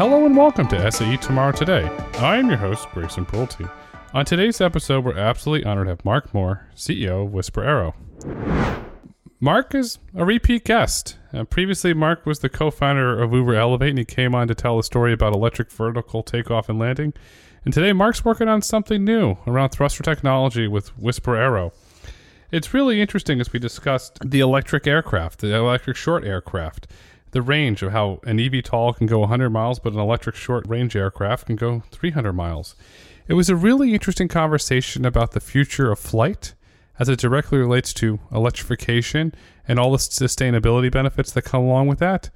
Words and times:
Hello 0.00 0.24
and 0.24 0.34
welcome 0.34 0.66
to 0.68 0.90
SAE 0.90 1.18
Tomorrow 1.18 1.52
Today. 1.52 1.82
I 2.20 2.38
am 2.38 2.48
your 2.48 2.56
host, 2.56 2.88
Grayson 2.94 3.26
Brulte. 3.26 3.70
On 4.14 4.24
today's 4.24 4.58
episode, 4.58 5.04
we're 5.04 5.18
absolutely 5.18 5.66
honored 5.66 5.88
to 5.88 5.90
have 5.90 6.04
Mark 6.06 6.32
Moore, 6.32 6.66
CEO 6.74 7.26
of 7.26 7.32
Whisper 7.34 7.62
Aero. 7.62 7.94
Mark 9.40 9.74
is 9.74 9.98
a 10.14 10.24
repeat 10.24 10.64
guest. 10.64 11.18
Uh, 11.34 11.44
previously, 11.44 11.92
Mark 11.92 12.24
was 12.24 12.38
the 12.38 12.48
co 12.48 12.70
founder 12.70 13.22
of 13.22 13.34
Uber 13.34 13.54
Elevate, 13.54 13.90
and 13.90 13.98
he 13.98 14.06
came 14.06 14.34
on 14.34 14.48
to 14.48 14.54
tell 14.54 14.78
a 14.78 14.82
story 14.82 15.12
about 15.12 15.34
electric 15.34 15.70
vertical 15.70 16.22
takeoff 16.22 16.70
and 16.70 16.78
landing. 16.78 17.12
And 17.66 17.74
today, 17.74 17.92
Mark's 17.92 18.24
working 18.24 18.48
on 18.48 18.62
something 18.62 19.04
new 19.04 19.36
around 19.46 19.68
thruster 19.68 20.02
technology 20.02 20.66
with 20.66 20.98
Whisper 20.98 21.36
Aero. 21.36 21.74
It's 22.50 22.72
really 22.72 23.02
interesting 23.02 23.38
as 23.38 23.52
we 23.52 23.60
discussed 23.60 24.18
the 24.24 24.40
electric 24.40 24.86
aircraft, 24.86 25.40
the 25.40 25.54
electric 25.54 25.98
short 25.98 26.24
aircraft, 26.24 26.86
the 27.32 27.42
range 27.42 27.82
of 27.82 27.92
how 27.92 28.20
an 28.24 28.38
eVTOL 28.38 28.96
can 28.96 29.06
go 29.06 29.20
100 29.20 29.50
miles, 29.50 29.78
but 29.78 29.92
an 29.92 29.98
electric 29.98 30.34
short 30.34 30.66
range 30.68 30.96
aircraft 30.96 31.46
can 31.46 31.56
go 31.56 31.82
300 31.90 32.32
miles. 32.32 32.74
It 33.28 33.34
was 33.34 33.48
a 33.48 33.56
really 33.56 33.94
interesting 33.94 34.28
conversation 34.28 35.04
about 35.04 35.32
the 35.32 35.40
future 35.40 35.92
of 35.92 35.98
flight 35.98 36.54
as 36.98 37.08
it 37.08 37.18
directly 37.18 37.58
relates 37.58 37.94
to 37.94 38.18
electrification 38.32 39.34
and 39.66 39.78
all 39.78 39.92
the 39.92 39.98
sustainability 39.98 40.90
benefits 40.90 41.32
that 41.32 41.42
come 41.42 41.62
along 41.62 41.86
with 41.86 41.98
that. 42.00 42.30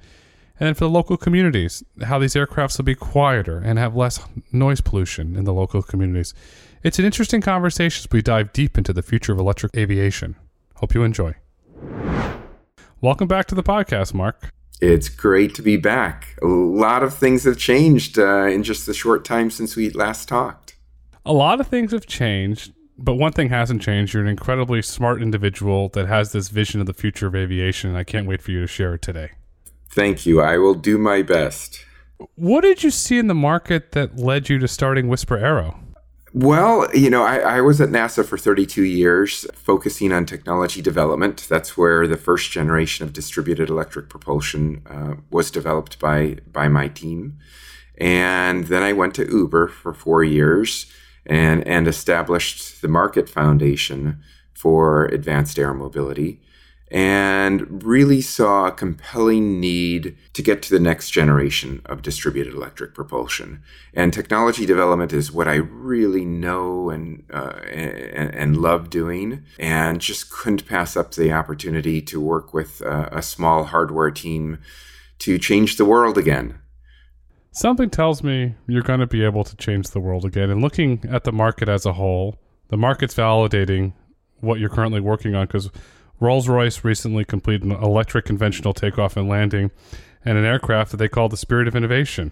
And 0.57 0.67
then 0.67 0.73
for 0.73 0.85
the 0.85 0.89
local 0.89 1.17
communities, 1.17 1.83
how 2.03 2.17
these 2.17 2.33
aircrafts 2.33 2.77
will 2.77 2.85
be 2.85 2.95
quieter 2.95 3.59
and 3.59 3.77
have 3.77 3.95
less 3.95 4.21
noise 4.53 4.79
pollution 4.79 5.35
in 5.35 5.43
the 5.43 5.53
local 5.53 5.83
communities. 5.83 6.33
It's 6.81 6.97
an 6.97 7.03
interesting 7.05 7.41
conversation 7.41 8.03
as 8.07 8.11
we 8.11 8.21
dive 8.21 8.53
deep 8.53 8.77
into 8.77 8.93
the 8.93 9.03
future 9.03 9.33
of 9.33 9.39
electric 9.39 9.75
aviation. 9.75 10.37
Hope 10.75 10.93
you 10.95 11.03
enjoy. 11.03 11.35
Welcome 13.01 13.27
back 13.27 13.47
to 13.47 13.55
the 13.55 13.63
podcast, 13.63 14.13
Mark. 14.13 14.49
It's 14.85 15.09
great 15.09 15.55
to 15.55 15.63
be 15.63 15.77
back. 15.77 16.37
A 16.43 16.45
lot 16.45 17.01
of 17.01 17.15
things 17.15 17.43
have 17.45 17.57
changed 17.57 18.19
uh, 18.19 18.45
in 18.45 18.61
just 18.61 18.85
the 18.85 18.93
short 18.93 19.25
time 19.25 19.49
since 19.49 19.75
we 19.75 19.89
last 19.89 20.27
talked. 20.29 20.75
A 21.25 21.33
lot 21.33 21.59
of 21.59 21.67
things 21.67 21.91
have 21.91 22.05
changed, 22.05 22.71
but 22.95 23.15
one 23.15 23.31
thing 23.31 23.49
hasn't 23.49 23.81
changed. 23.81 24.13
You're 24.13 24.21
an 24.21 24.29
incredibly 24.29 24.83
smart 24.83 25.23
individual 25.23 25.89
that 25.89 26.07
has 26.07 26.33
this 26.33 26.49
vision 26.49 26.81
of 26.81 26.85
the 26.85 26.93
future 26.93 27.25
of 27.25 27.35
aviation, 27.35 27.89
and 27.89 27.97
I 27.97 28.03
can't 28.03 28.27
wait 28.27 28.43
for 28.43 28.51
you 28.51 28.61
to 28.61 28.67
share 28.67 28.93
it 28.93 29.01
today. 29.01 29.31
Thank 29.89 30.27
you. 30.27 30.39
I 30.39 30.59
will 30.59 30.75
do 30.75 30.99
my 30.99 31.23
best. 31.23 31.83
What 32.35 32.61
did 32.61 32.83
you 32.83 32.91
see 32.91 33.17
in 33.17 33.25
the 33.25 33.33
market 33.33 33.93
that 33.93 34.19
led 34.19 34.49
you 34.49 34.59
to 34.59 34.67
starting 34.67 35.07
Whisper 35.07 35.37
Aero? 35.37 35.79
Well, 36.37 36.93
you 36.93 37.09
know, 37.09 37.23
I, 37.23 37.37
I, 37.37 37.61
was 37.61 37.79
at 37.79 37.87
NASA 37.87 38.25
for 38.25 38.37
32 38.37 38.83
years, 38.83 39.45
focusing 39.53 40.11
on 40.11 40.25
technology 40.25 40.81
development. 40.81 41.47
That's 41.47 41.77
where 41.77 42.05
the 42.07 42.17
first 42.17 42.51
generation 42.51 43.05
of 43.05 43.13
distributed 43.13 43.69
electric 43.69 44.09
propulsion 44.09 44.81
uh, 44.85 45.13
was 45.31 45.49
developed 45.49 45.97
by 45.97 46.39
by 46.51 46.67
my 46.67 46.89
team. 46.89 47.37
And 47.97 48.65
then 48.65 48.83
I 48.83 48.91
went 48.91 49.15
to 49.15 49.25
Uber 49.25 49.69
for 49.69 49.93
four 49.93 50.25
years 50.25 50.87
and 51.25 51.65
and 51.65 51.87
established 51.87 52.81
the 52.81 52.89
Market 52.89 53.29
Foundation 53.29 54.21
for 54.53 55.05
advanced 55.05 55.57
air 55.57 55.73
mobility 55.73 56.41
and 56.91 57.83
really 57.83 58.21
saw 58.21 58.67
a 58.67 58.71
compelling 58.71 59.59
need 59.59 60.15
to 60.33 60.43
get 60.43 60.61
to 60.61 60.69
the 60.69 60.79
next 60.79 61.09
generation 61.09 61.81
of 61.85 62.03
distributed 62.03 62.53
electric 62.53 62.93
propulsion. 62.93 63.63
And 63.93 64.13
technology 64.13 64.65
development 64.65 65.11
is 65.11 65.31
what 65.31 65.47
I 65.47 65.55
really 65.55 66.25
know 66.25 66.91
and, 66.91 67.23
uh, 67.33 67.59
and, 67.71 68.35
and, 68.35 68.57
love 68.57 68.89
doing, 68.89 69.43
and 69.57 69.99
just 69.99 70.29
couldn't 70.29 70.67
pass 70.67 70.95
up 70.95 71.15
the 71.15 71.31
opportunity 71.31 72.01
to 72.03 72.21
work 72.21 72.53
with 72.53 72.81
uh, 72.83 73.09
a 73.11 73.23
small 73.23 73.65
hardware 73.65 74.11
team 74.11 74.59
to 75.19 75.39
change 75.39 75.77
the 75.77 75.85
world 75.85 76.17
again. 76.17 76.59
Something 77.51 77.89
tells 77.89 78.21
me 78.21 78.53
you're 78.67 78.83
going 78.83 78.99
to 78.99 79.07
be 79.07 79.23
able 79.23 79.43
to 79.45 79.55
change 79.55 79.89
the 79.89 79.99
world 79.99 80.25
again. 80.25 80.49
And 80.49 80.61
looking 80.61 81.03
at 81.09 81.23
the 81.23 81.31
market 81.31 81.69
as 81.69 81.85
a 81.85 81.93
whole, 81.93 82.37
the 82.67 82.77
market's 82.77 83.15
validating 83.15 83.93
what 84.41 84.59
you're 84.59 84.69
currently 84.69 84.99
working 84.99 85.35
on 85.35 85.47
because 85.47 85.71
Rolls 86.19 86.47
Royce 86.47 86.83
recently 86.83 87.25
completed 87.25 87.63
an 87.63 87.71
electric 87.71 88.25
conventional 88.25 88.73
takeoff 88.73 89.17
and 89.17 89.27
landing 89.27 89.71
and 90.23 90.37
an 90.37 90.45
aircraft 90.45 90.91
that 90.91 90.97
they 90.97 91.09
call 91.09 91.29
the 91.29 91.37
Spirit 91.37 91.67
of 91.67 91.75
Innovation. 91.75 92.31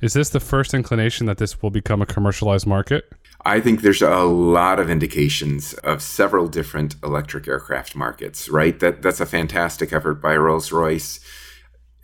Is 0.00 0.12
this 0.12 0.30
the 0.30 0.40
first 0.40 0.74
inclination 0.74 1.26
that 1.26 1.38
this 1.38 1.60
will 1.60 1.70
become 1.70 2.00
a 2.00 2.06
commercialized 2.06 2.66
market? 2.66 3.10
I 3.44 3.60
think 3.60 3.82
there's 3.82 4.02
a 4.02 4.24
lot 4.24 4.78
of 4.78 4.90
indications 4.90 5.74
of 5.74 6.02
several 6.02 6.48
different 6.48 6.96
electric 7.02 7.48
aircraft 7.48 7.96
markets, 7.96 8.48
right? 8.48 8.78
That 8.78 9.02
that's 9.02 9.20
a 9.20 9.26
fantastic 9.26 9.92
effort 9.92 10.16
by 10.16 10.36
Rolls-Royce. 10.36 11.20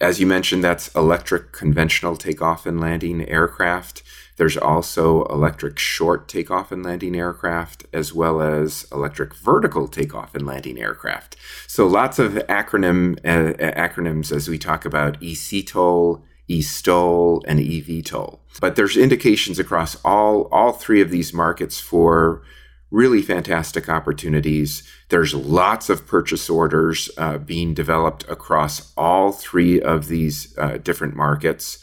As 0.04 0.20
you 0.20 0.26
mentioned, 0.26 0.62
that's 0.62 0.94
electric 0.94 1.52
conventional 1.52 2.14
takeoff 2.14 2.66
and 2.66 2.78
landing 2.78 3.26
aircraft. 3.26 4.02
There's 4.36 4.58
also 4.58 5.24
electric 5.28 5.78
short 5.78 6.28
takeoff 6.28 6.70
and 6.70 6.84
landing 6.84 7.16
aircraft, 7.16 7.86
as 7.90 8.12
well 8.12 8.42
as 8.42 8.86
electric 8.92 9.34
vertical 9.34 9.88
takeoff 9.88 10.34
and 10.34 10.44
landing 10.44 10.78
aircraft. 10.78 11.36
So 11.66 11.86
lots 11.86 12.18
of 12.18 12.32
acronym 12.32 13.18
uh, 13.24 13.54
acronyms 13.56 14.30
as 14.30 14.46
we 14.46 14.58
talk 14.58 14.84
about 14.84 15.18
eCTOL, 15.22 16.20
eSTOL, 16.50 17.42
and 17.48 17.60
eVTOL. 17.60 18.40
But 18.60 18.76
there's 18.76 18.98
indications 18.98 19.58
across 19.58 19.96
all 20.04 20.50
all 20.52 20.72
three 20.72 21.00
of 21.00 21.10
these 21.10 21.32
markets 21.32 21.80
for 21.80 22.42
really 22.94 23.22
fantastic 23.22 23.88
opportunities. 23.88 24.88
There's 25.08 25.34
lots 25.34 25.90
of 25.90 26.06
purchase 26.06 26.48
orders 26.48 27.10
uh, 27.18 27.38
being 27.38 27.74
developed 27.74 28.24
across 28.28 28.92
all 28.96 29.32
three 29.32 29.80
of 29.80 30.06
these 30.06 30.56
uh, 30.58 30.78
different 30.78 31.16
markets. 31.16 31.78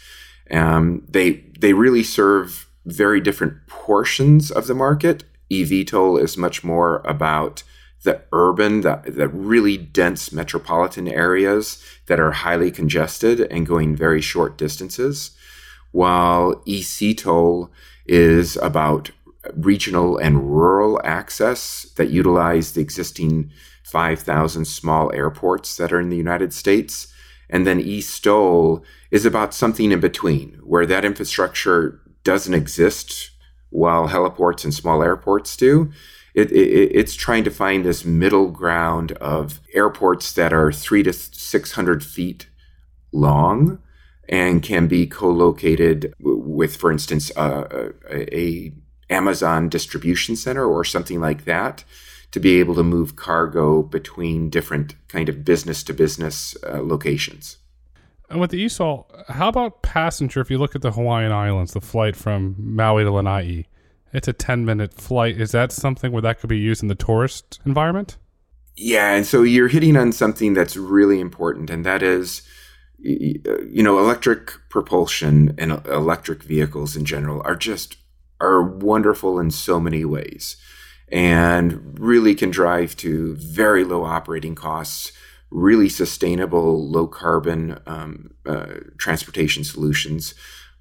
Um, 0.49 1.03
they 1.09 1.43
they 1.59 1.73
really 1.73 2.03
serve 2.03 2.67
very 2.85 3.19
different 3.19 3.67
portions 3.67 4.51
of 4.51 4.67
the 4.67 4.73
market. 4.73 5.25
eVTOL 5.51 6.21
is 6.21 6.37
much 6.37 6.63
more 6.63 7.01
about 7.05 7.63
the 8.03 8.21
urban, 8.31 8.81
the, 8.81 9.01
the 9.05 9.27
really 9.27 9.77
dense 9.77 10.31
metropolitan 10.31 11.07
areas 11.07 11.83
that 12.07 12.19
are 12.19 12.31
highly 12.31 12.71
congested 12.71 13.41
and 13.51 13.67
going 13.67 13.95
very 13.95 14.21
short 14.21 14.57
distances, 14.57 15.31
while 15.91 16.55
eCTOL 16.65 17.69
is 18.05 18.57
about 18.57 19.11
regional 19.53 20.17
and 20.17 20.55
rural 20.55 21.01
access 21.03 21.83
that 21.97 22.09
utilize 22.09 22.73
the 22.73 22.81
existing 22.81 23.51
5,000 23.83 24.65
small 24.65 25.11
airports 25.13 25.77
that 25.77 25.91
are 25.91 25.99
in 25.99 26.09
the 26.09 26.17
United 26.17 26.53
States 26.53 27.11
and 27.51 27.67
then 27.67 27.83
eSTOL 27.83 28.81
is 29.11 29.25
about 29.25 29.53
something 29.53 29.91
in 29.91 29.99
between, 29.99 30.53
where 30.63 30.85
that 30.85 31.05
infrastructure 31.05 31.99
doesn't 32.23 32.53
exist 32.53 33.31
while 33.69 34.07
heliports 34.07 34.63
and 34.63 34.73
small 34.73 35.03
airports 35.03 35.55
do. 35.57 35.91
It, 36.33 36.49
it, 36.51 36.91
it's 36.95 37.13
trying 37.13 37.43
to 37.43 37.51
find 37.51 37.83
this 37.83 38.05
middle 38.05 38.49
ground 38.49 39.11
of 39.13 39.59
airports 39.73 40.31
that 40.33 40.53
are 40.53 40.71
three 40.71 41.03
to 41.03 41.11
600 41.11 42.03
feet 42.03 42.47
long 43.11 43.79
and 44.29 44.63
can 44.63 44.87
be 44.87 45.05
co-located 45.05 46.13
with, 46.21 46.77
for 46.77 46.89
instance, 46.89 47.31
uh, 47.35 47.91
a, 48.09 48.37
a 48.37 48.73
Amazon 49.11 49.69
distribution 49.69 50.35
center 50.35 50.65
or 50.65 50.83
something 50.83 51.19
like 51.19 51.45
that 51.45 51.83
to 52.31 52.39
be 52.39 52.59
able 52.59 52.75
to 52.75 52.83
move 52.83 53.15
cargo 53.15 53.83
between 53.83 54.49
different 54.49 54.95
kind 55.09 55.29
of 55.29 55.43
business 55.43 55.83
to 55.83 55.93
business 55.93 56.55
uh, 56.63 56.81
locations. 56.81 57.57
And 58.29 58.39
with 58.39 58.51
the 58.51 58.65
eSTOL, 58.65 59.29
how 59.29 59.49
about 59.49 59.81
passenger? 59.81 60.39
If 60.39 60.49
you 60.49 60.57
look 60.57 60.73
at 60.73 60.81
the 60.81 60.93
Hawaiian 60.93 61.33
Islands, 61.33 61.73
the 61.73 61.81
flight 61.81 62.15
from 62.15 62.55
Maui 62.57 63.03
to 63.03 63.11
Lanai, 63.11 63.65
it's 64.13 64.29
a 64.29 64.33
10 64.33 64.63
minute 64.63 64.93
flight. 64.93 65.39
Is 65.39 65.51
that 65.51 65.73
something 65.73 66.13
where 66.13 66.21
that 66.21 66.39
could 66.39 66.49
be 66.49 66.57
used 66.57 66.81
in 66.81 66.87
the 66.87 66.95
tourist 66.95 67.59
environment? 67.65 68.17
Yeah, 68.77 69.13
and 69.13 69.25
so 69.25 69.43
you're 69.43 69.67
hitting 69.67 69.97
on 69.97 70.13
something 70.13 70.53
that's 70.53 70.77
really 70.77 71.19
important, 71.19 71.69
and 71.69 71.85
that 71.85 72.01
is, 72.01 72.41
you 72.99 73.83
know, 73.83 73.99
electric 73.99 74.53
propulsion 74.69 75.53
and 75.57 75.85
electric 75.87 76.41
vehicles 76.43 76.95
in 76.95 77.03
general 77.03 77.41
are 77.43 77.55
just 77.55 77.97
are 78.41 78.61
wonderful 78.61 79.39
in 79.39 79.51
so 79.51 79.79
many 79.79 80.03
ways 80.03 80.57
and 81.11 81.99
really 81.99 82.33
can 82.33 82.49
drive 82.49 82.95
to 82.95 83.35
very 83.35 83.83
low 83.83 84.05
operating 84.05 84.55
costs, 84.55 85.11
really 85.49 85.89
sustainable, 85.89 86.89
low 86.89 87.05
carbon 87.07 87.79
um, 87.85 88.33
uh, 88.45 88.75
transportation 88.97 89.63
solutions. 89.63 90.33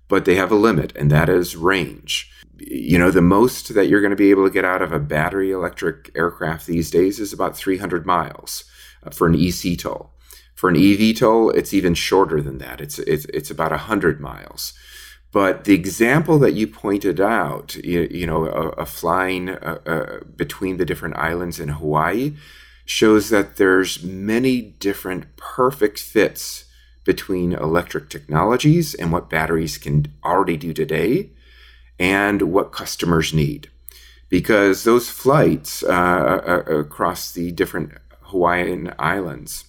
But 0.08 0.24
they 0.24 0.36
have 0.36 0.50
a 0.50 0.56
limit, 0.56 0.94
and 0.96 1.10
that 1.10 1.28
is 1.28 1.56
range. 1.56 2.30
You 2.58 2.98
know, 2.98 3.10
the 3.10 3.20
most 3.20 3.74
that 3.74 3.86
you're 3.86 4.00
going 4.00 4.10
to 4.10 4.16
be 4.16 4.30
able 4.30 4.44
to 4.44 4.52
get 4.52 4.64
out 4.64 4.82
of 4.82 4.92
a 4.92 4.98
battery 4.98 5.50
electric 5.50 6.10
aircraft 6.16 6.66
these 6.66 6.90
days 6.90 7.18
is 7.20 7.32
about 7.32 7.56
300 7.56 8.04
miles 8.06 8.64
uh, 9.04 9.10
for 9.10 9.26
an 9.26 9.34
EC 9.34 9.40
eCTOL. 9.40 10.10
For 10.54 10.68
an 10.68 10.76
EV 10.76 10.98
eVTOL, 10.98 11.56
it's 11.56 11.72
even 11.72 11.94
shorter 11.94 12.42
than 12.42 12.58
that. 12.58 12.80
It's 12.82 12.98
it's, 12.98 13.24
it's 13.26 13.50
about 13.50 13.70
100 13.70 14.20
miles. 14.20 14.74
But 15.32 15.64
the 15.64 15.74
example 15.74 16.38
that 16.40 16.54
you 16.54 16.66
pointed 16.66 17.20
out, 17.20 17.76
you, 17.76 18.08
you 18.10 18.26
know, 18.26 18.46
a, 18.46 18.68
a 18.70 18.86
flying 18.86 19.50
uh, 19.50 19.78
uh, 19.86 20.24
between 20.36 20.76
the 20.76 20.84
different 20.84 21.16
islands 21.16 21.60
in 21.60 21.68
Hawaii, 21.68 22.34
shows 22.84 23.28
that 23.28 23.56
there's 23.56 24.02
many 24.02 24.60
different 24.60 25.36
perfect 25.36 26.00
fits 26.00 26.64
between 27.04 27.52
electric 27.52 28.10
technologies 28.10 28.94
and 28.94 29.12
what 29.12 29.30
batteries 29.30 29.78
can 29.78 30.12
already 30.24 30.56
do 30.56 30.72
today 30.72 31.30
and 31.98 32.42
what 32.42 32.72
customers 32.72 33.32
need. 33.32 33.70
Because 34.28 34.84
those 34.84 35.08
flights 35.10 35.82
uh, 35.82 35.88
uh 35.88 36.78
across 36.78 37.32
the 37.32 37.52
different 37.52 37.92
Hawaiian 38.22 38.92
islands, 38.98 39.64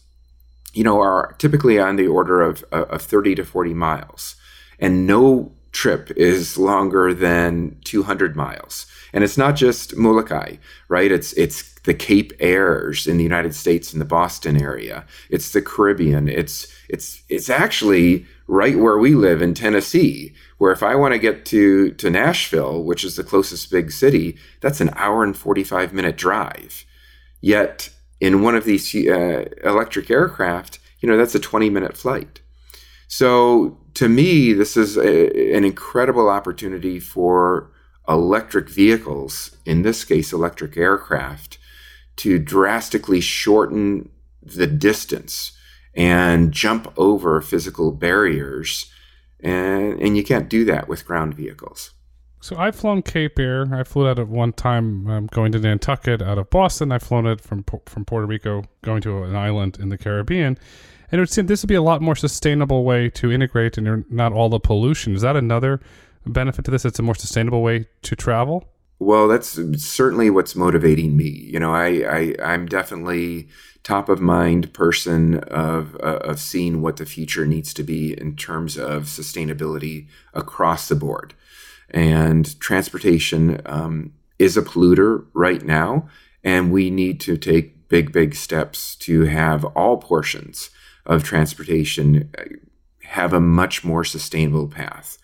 you 0.73 0.83
know, 0.83 0.99
are 0.99 1.35
typically 1.37 1.79
on 1.79 1.95
the 1.95 2.07
order 2.07 2.41
of, 2.41 2.63
uh, 2.71 2.85
of 2.89 3.01
30 3.01 3.35
to 3.35 3.43
40 3.43 3.73
miles. 3.73 4.35
And 4.81 5.07
no 5.07 5.53
trip 5.71 6.11
is 6.17 6.57
longer 6.57 7.13
than 7.13 7.77
200 7.85 8.35
miles. 8.35 8.85
And 9.13 9.23
it's 9.23 9.37
not 9.37 9.55
just 9.55 9.95
Molokai, 9.95 10.57
right? 10.89 11.11
It's 11.11 11.33
it's 11.33 11.73
the 11.81 11.93
Cape 11.93 12.33
Airs 12.39 13.07
in 13.07 13.17
the 13.17 13.23
United 13.23 13.55
States 13.55 13.93
in 13.93 13.99
the 13.99 14.05
Boston 14.05 14.61
area. 14.61 15.05
It's 15.29 15.51
the 15.51 15.61
Caribbean. 15.61 16.27
It's 16.27 16.67
it's 16.89 17.21
it's 17.29 17.49
actually 17.49 18.25
right 18.47 18.77
where 18.77 18.97
we 18.97 19.15
live 19.15 19.41
in 19.41 19.53
Tennessee, 19.53 20.33
where 20.57 20.71
if 20.71 20.83
I 20.83 20.95
want 20.95 21.13
to 21.13 21.19
get 21.19 21.45
to 21.47 21.91
to 21.91 22.09
Nashville, 22.09 22.83
which 22.83 23.03
is 23.03 23.15
the 23.15 23.23
closest 23.23 23.71
big 23.71 23.91
city, 23.91 24.37
that's 24.59 24.81
an 24.81 24.91
hour 24.95 25.23
and 25.23 25.35
45 25.35 25.93
minute 25.93 26.17
drive. 26.17 26.85
Yet 27.41 27.89
in 28.19 28.43
one 28.43 28.55
of 28.55 28.65
these 28.65 28.93
uh, 28.95 29.45
electric 29.63 30.11
aircraft, 30.11 30.79
you 30.99 31.09
know, 31.09 31.17
that's 31.17 31.35
a 31.35 31.39
20 31.39 31.69
minute 31.69 31.97
flight. 31.97 32.40
So 33.11 33.77
to 33.95 34.07
me, 34.07 34.53
this 34.53 34.77
is 34.77 34.95
a, 34.95 35.53
an 35.53 35.65
incredible 35.65 36.29
opportunity 36.29 36.97
for 36.97 37.69
electric 38.07 38.69
vehicles, 38.69 39.57
in 39.65 39.81
this 39.81 40.05
case, 40.05 40.31
electric 40.31 40.77
aircraft, 40.77 41.57
to 42.15 42.39
drastically 42.39 43.19
shorten 43.19 44.09
the 44.41 44.65
distance 44.65 45.51
and 45.93 46.53
jump 46.53 46.93
over 46.95 47.41
physical 47.41 47.91
barriers. 47.91 48.89
And, 49.41 50.01
and 50.01 50.15
you 50.15 50.23
can't 50.23 50.49
do 50.49 50.63
that 50.65 50.87
with 50.87 51.05
ground 51.05 51.33
vehicles. 51.33 51.91
So 52.39 52.55
I've 52.55 52.77
flown 52.77 53.01
Cape 53.01 53.37
Air. 53.37 53.67
I 53.75 53.83
flew 53.83 54.09
it 54.09 54.19
at 54.19 54.29
one 54.29 54.53
time 54.53 55.07
um, 55.07 55.27
going 55.27 55.51
to 55.51 55.59
Nantucket 55.59 56.21
out 56.21 56.37
of 56.37 56.49
Boston. 56.49 56.93
I've 56.93 57.03
flown 57.03 57.27
it 57.27 57.41
from 57.41 57.65
from 57.85 58.05
Puerto 58.05 58.25
Rico 58.25 58.63
going 58.83 59.01
to 59.01 59.23
an 59.23 59.35
island 59.35 59.77
in 59.79 59.89
the 59.89 59.97
Caribbean. 59.97 60.57
And 61.11 61.19
it 61.19 61.21
would 61.21 61.29
seem 61.29 61.47
this 61.47 61.61
would 61.61 61.67
be 61.67 61.75
a 61.75 61.81
lot 61.81 62.01
more 62.01 62.15
sustainable 62.15 62.85
way 62.85 63.09
to 63.09 63.31
integrate 63.31 63.77
and 63.77 64.09
not 64.09 64.31
all 64.31 64.49
the 64.49 64.59
pollution. 64.59 65.13
Is 65.13 65.21
that 65.21 65.35
another 65.35 65.81
benefit 66.25 66.65
to 66.65 66.71
this? 66.71 66.85
It's 66.85 66.99
a 66.99 67.03
more 67.03 67.15
sustainable 67.15 67.61
way 67.61 67.87
to 68.03 68.15
travel. 68.15 68.69
Well, 68.99 69.27
that's 69.27 69.59
certainly 69.83 70.29
what's 70.29 70.55
motivating 70.55 71.17
me. 71.17 71.27
You 71.27 71.59
know, 71.59 71.73
I, 71.73 72.35
I 72.39 72.53
am 72.53 72.67
definitely 72.67 73.49
top 73.83 74.09
of 74.09 74.21
mind 74.21 74.73
person 74.73 75.39
of 75.45 75.95
uh, 75.95 76.19
of 76.21 76.39
seeing 76.39 76.83
what 76.83 76.97
the 76.97 77.05
future 77.05 77.47
needs 77.47 77.73
to 77.73 77.83
be 77.83 78.13
in 78.13 78.35
terms 78.35 78.77
of 78.77 79.05
sustainability 79.05 80.07
across 80.35 80.87
the 80.87 80.95
board, 80.95 81.33
and 81.89 82.59
transportation 82.59 83.59
um, 83.65 84.13
is 84.37 84.55
a 84.55 84.61
polluter 84.61 85.25
right 85.33 85.63
now, 85.63 86.07
and 86.43 86.71
we 86.71 86.91
need 86.91 87.19
to 87.21 87.37
take 87.37 87.89
big 87.89 88.11
big 88.11 88.35
steps 88.35 88.95
to 88.97 89.23
have 89.23 89.65
all 89.65 89.97
portions 89.97 90.69
of 91.05 91.23
transportation 91.23 92.29
uh, 92.37 92.43
have 93.03 93.33
a 93.33 93.39
much 93.39 93.83
more 93.83 94.03
sustainable 94.03 94.67
path. 94.67 95.17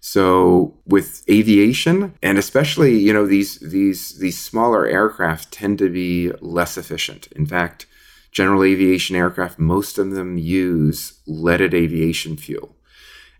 So 0.00 0.74
with 0.84 1.22
aviation 1.30 2.14
and 2.22 2.36
especially, 2.36 2.98
you 2.98 3.12
know, 3.12 3.26
these 3.26 3.58
these 3.60 4.18
these 4.18 4.38
smaller 4.38 4.86
aircraft 4.86 5.52
tend 5.52 5.78
to 5.78 5.88
be 5.88 6.32
less 6.40 6.76
efficient. 6.76 7.28
In 7.28 7.46
fact, 7.46 7.86
general 8.32 8.64
aviation 8.64 9.14
aircraft, 9.14 9.58
most 9.58 9.98
of 9.98 10.10
them 10.10 10.38
use 10.38 11.20
leaded 11.26 11.72
aviation 11.72 12.36
fuel. 12.36 12.76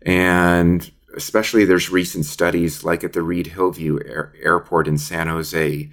And 0.03 0.91
especially 1.17 1.65
there's 1.65 1.91
recent 1.91 2.27
studies 2.27 2.85
like 2.85 3.05
at 3.05 3.13
the 3.13 3.23
Reid-Hillview 3.23 3.99
Air- 4.07 4.33
Airport 4.41 4.89
in 4.89 4.99
San 4.99 5.27
Jose 5.27 5.91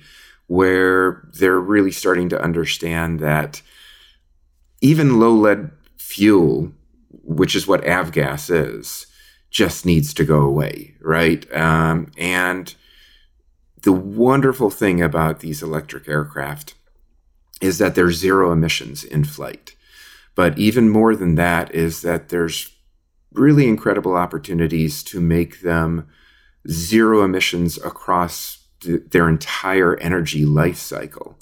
where 0.47 1.27
they're 1.33 1.59
really 1.59 1.91
starting 1.91 2.27
to 2.29 2.41
understand 2.41 3.19
that 3.19 3.61
even 4.81 5.19
low 5.19 5.31
lead 5.31 5.71
fuel, 6.09 6.71
which 7.23 7.55
is 7.55 7.67
what 7.67 7.83
avgas 7.83 8.49
is, 8.49 9.05
just 9.51 9.85
needs 9.85 10.11
to 10.15 10.25
go 10.25 10.41
away, 10.41 10.95
right? 11.01 11.51
Um, 11.55 12.11
and 12.17 12.73
the 13.83 13.93
wonderful 13.93 14.71
thing 14.71 15.01
about 15.03 15.39
these 15.39 15.61
electric 15.61 16.07
aircraft 16.07 16.73
is 17.61 17.77
that 17.77 17.93
there's 17.93 18.17
zero 18.17 18.51
emissions 18.51 19.03
in 19.03 19.23
flight. 19.23 19.75
But 20.33 20.57
even 20.57 20.89
more 20.89 21.15
than 21.15 21.35
that 21.35 21.73
is 21.75 22.01
that 22.01 22.29
there's 22.29 22.75
really 23.33 23.67
incredible 23.67 24.15
opportunities 24.15 25.03
to 25.03 25.21
make 25.21 25.61
them 25.61 26.07
zero 26.67 27.23
emissions 27.23 27.77
across 27.77 28.65
th- 28.79 29.01
their 29.11 29.29
entire 29.29 29.95
energy 29.97 30.43
life 30.43 30.77
cycle. 30.77 31.37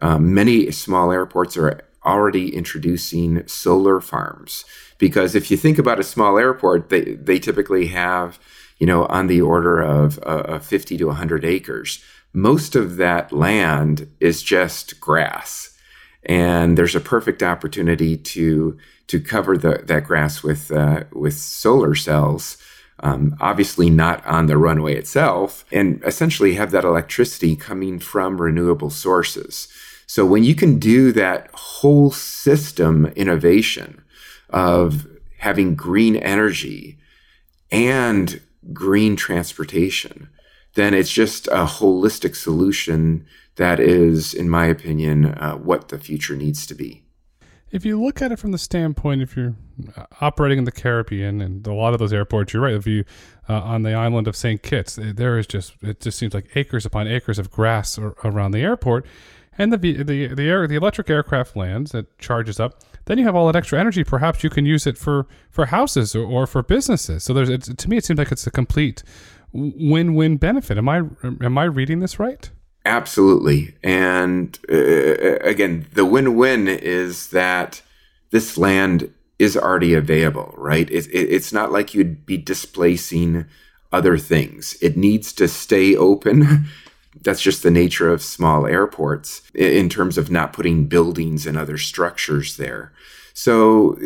Um, 0.00 0.32
many 0.32 0.70
small 0.70 1.12
airports 1.12 1.56
are 1.56 1.82
already 2.04 2.54
introducing 2.54 3.46
solar 3.46 4.00
farms 4.00 4.64
because 4.98 5.34
if 5.34 5.50
you 5.50 5.56
think 5.56 5.78
about 5.78 6.00
a 6.00 6.04
small 6.04 6.38
airport, 6.38 6.90
they 6.90 7.14
they 7.14 7.38
typically 7.38 7.86
have 7.86 8.38
you 8.78 8.86
know 8.86 9.06
on 9.06 9.28
the 9.28 9.40
order 9.40 9.80
of 9.80 10.18
uh, 10.24 10.58
50 10.58 10.98
to 10.98 11.06
100 11.06 11.44
acres. 11.44 12.02
Most 12.32 12.76
of 12.76 12.96
that 12.96 13.32
land 13.32 14.10
is 14.20 14.42
just 14.42 15.00
grass, 15.00 15.76
and 16.24 16.76
there's 16.76 16.96
a 16.96 17.00
perfect 17.00 17.42
opportunity 17.42 18.16
to 18.16 18.76
to 19.06 19.20
cover 19.20 19.56
the, 19.56 19.82
that 19.84 20.04
grass 20.04 20.42
with 20.42 20.70
uh, 20.70 21.04
with 21.12 21.34
solar 21.34 21.94
cells. 21.94 22.58
Um, 23.00 23.36
obviously 23.38 23.90
not 23.90 24.26
on 24.26 24.46
the 24.46 24.58
runway 24.58 24.96
itself, 24.96 25.64
and 25.70 26.02
essentially 26.04 26.54
have 26.54 26.72
that 26.72 26.84
electricity 26.84 27.54
coming 27.54 28.00
from 28.00 28.42
renewable 28.42 28.90
sources. 28.90 29.68
So 30.08 30.24
when 30.24 30.42
you 30.42 30.54
can 30.54 30.78
do 30.78 31.12
that 31.12 31.50
whole 31.52 32.10
system 32.10 33.06
innovation 33.14 34.02
of 34.48 35.06
having 35.36 35.74
green 35.74 36.16
energy 36.16 36.98
and 37.70 38.40
green 38.72 39.16
transportation, 39.16 40.30
then 40.74 40.94
it's 40.94 41.12
just 41.12 41.46
a 41.48 41.66
holistic 41.66 42.34
solution 42.34 43.26
that 43.56 43.78
is, 43.78 44.32
in 44.32 44.48
my 44.48 44.64
opinion, 44.64 45.26
uh, 45.26 45.56
what 45.56 45.88
the 45.88 45.98
future 45.98 46.34
needs 46.34 46.66
to 46.66 46.74
be. 46.74 47.04
If 47.70 47.84
you 47.84 48.02
look 48.02 48.22
at 48.22 48.32
it 48.32 48.38
from 48.38 48.52
the 48.52 48.58
standpoint, 48.58 49.20
if 49.20 49.36
you're 49.36 49.56
uh, 49.94 50.06
operating 50.22 50.56
in 50.56 50.64
the 50.64 50.72
Caribbean 50.72 51.42
and 51.42 51.66
a 51.66 51.74
lot 51.74 51.92
of 51.92 51.98
those 51.98 52.14
airports, 52.14 52.54
you're 52.54 52.62
right. 52.62 52.72
If 52.72 52.86
you 52.86 53.04
uh, 53.46 53.60
on 53.60 53.82
the 53.82 53.92
island 53.92 54.26
of 54.26 54.36
St. 54.36 54.62
Kitts, 54.62 54.98
there 54.98 55.38
is 55.38 55.46
just 55.46 55.74
it 55.82 56.00
just 56.00 56.16
seems 56.16 56.32
like 56.32 56.48
acres 56.54 56.86
upon 56.86 57.06
acres 57.06 57.38
of 57.38 57.50
grass 57.50 57.98
around 57.98 58.52
the 58.52 58.60
airport, 58.60 59.04
and 59.58 59.72
the 59.72 59.76
the 59.76 60.28
the 60.28 60.48
air 60.48 60.66
the 60.66 60.76
electric 60.76 61.10
aircraft 61.10 61.56
lands 61.56 61.94
it 61.94 62.06
charges 62.18 62.58
up. 62.60 62.80
Then 63.06 63.18
you 63.18 63.24
have 63.24 63.34
all 63.34 63.46
that 63.46 63.56
extra 63.56 63.78
energy. 63.78 64.04
Perhaps 64.04 64.44
you 64.44 64.50
can 64.50 64.64
use 64.64 64.86
it 64.86 64.96
for 64.96 65.26
for 65.50 65.66
houses 65.66 66.14
or, 66.14 66.24
or 66.24 66.46
for 66.46 66.62
businesses. 66.62 67.24
So 67.24 67.34
there's 67.34 67.48
to 67.68 67.90
me 67.90 67.96
it 67.96 68.04
seems 68.04 68.18
like 68.18 68.32
it's 68.32 68.46
a 68.46 68.50
complete 68.50 69.02
win-win 69.52 70.36
benefit. 70.36 70.78
Am 70.78 70.88
i 70.88 70.98
am 71.22 71.58
i 71.58 71.64
reading 71.64 72.00
this 72.00 72.18
right? 72.18 72.50
Absolutely. 72.86 73.74
And 73.82 74.58
uh, 74.70 75.38
again 75.40 75.86
the 75.92 76.04
win-win 76.04 76.68
is 76.68 77.28
that 77.28 77.82
this 78.30 78.56
land 78.56 79.12
is 79.38 79.56
already 79.56 79.94
available 79.94 80.54
right? 80.56 80.88
It, 80.90 81.06
it, 81.06 81.30
it's 81.30 81.52
not 81.52 81.72
like 81.72 81.94
you'd 81.94 82.24
be 82.24 82.36
displacing 82.36 83.46
other 83.90 84.18
things. 84.18 84.76
It 84.82 84.96
needs 84.96 85.32
to 85.32 85.48
stay 85.48 85.96
open 85.96 86.66
that's 87.22 87.42
just 87.42 87.62
the 87.62 87.70
nature 87.70 88.08
of 88.08 88.22
small 88.22 88.66
airports 88.66 89.42
in 89.54 89.88
terms 89.88 90.18
of 90.18 90.30
not 90.30 90.52
putting 90.52 90.86
buildings 90.86 91.46
and 91.46 91.56
other 91.56 91.78
structures 91.78 92.56
there. 92.56 92.92
So 93.34 93.96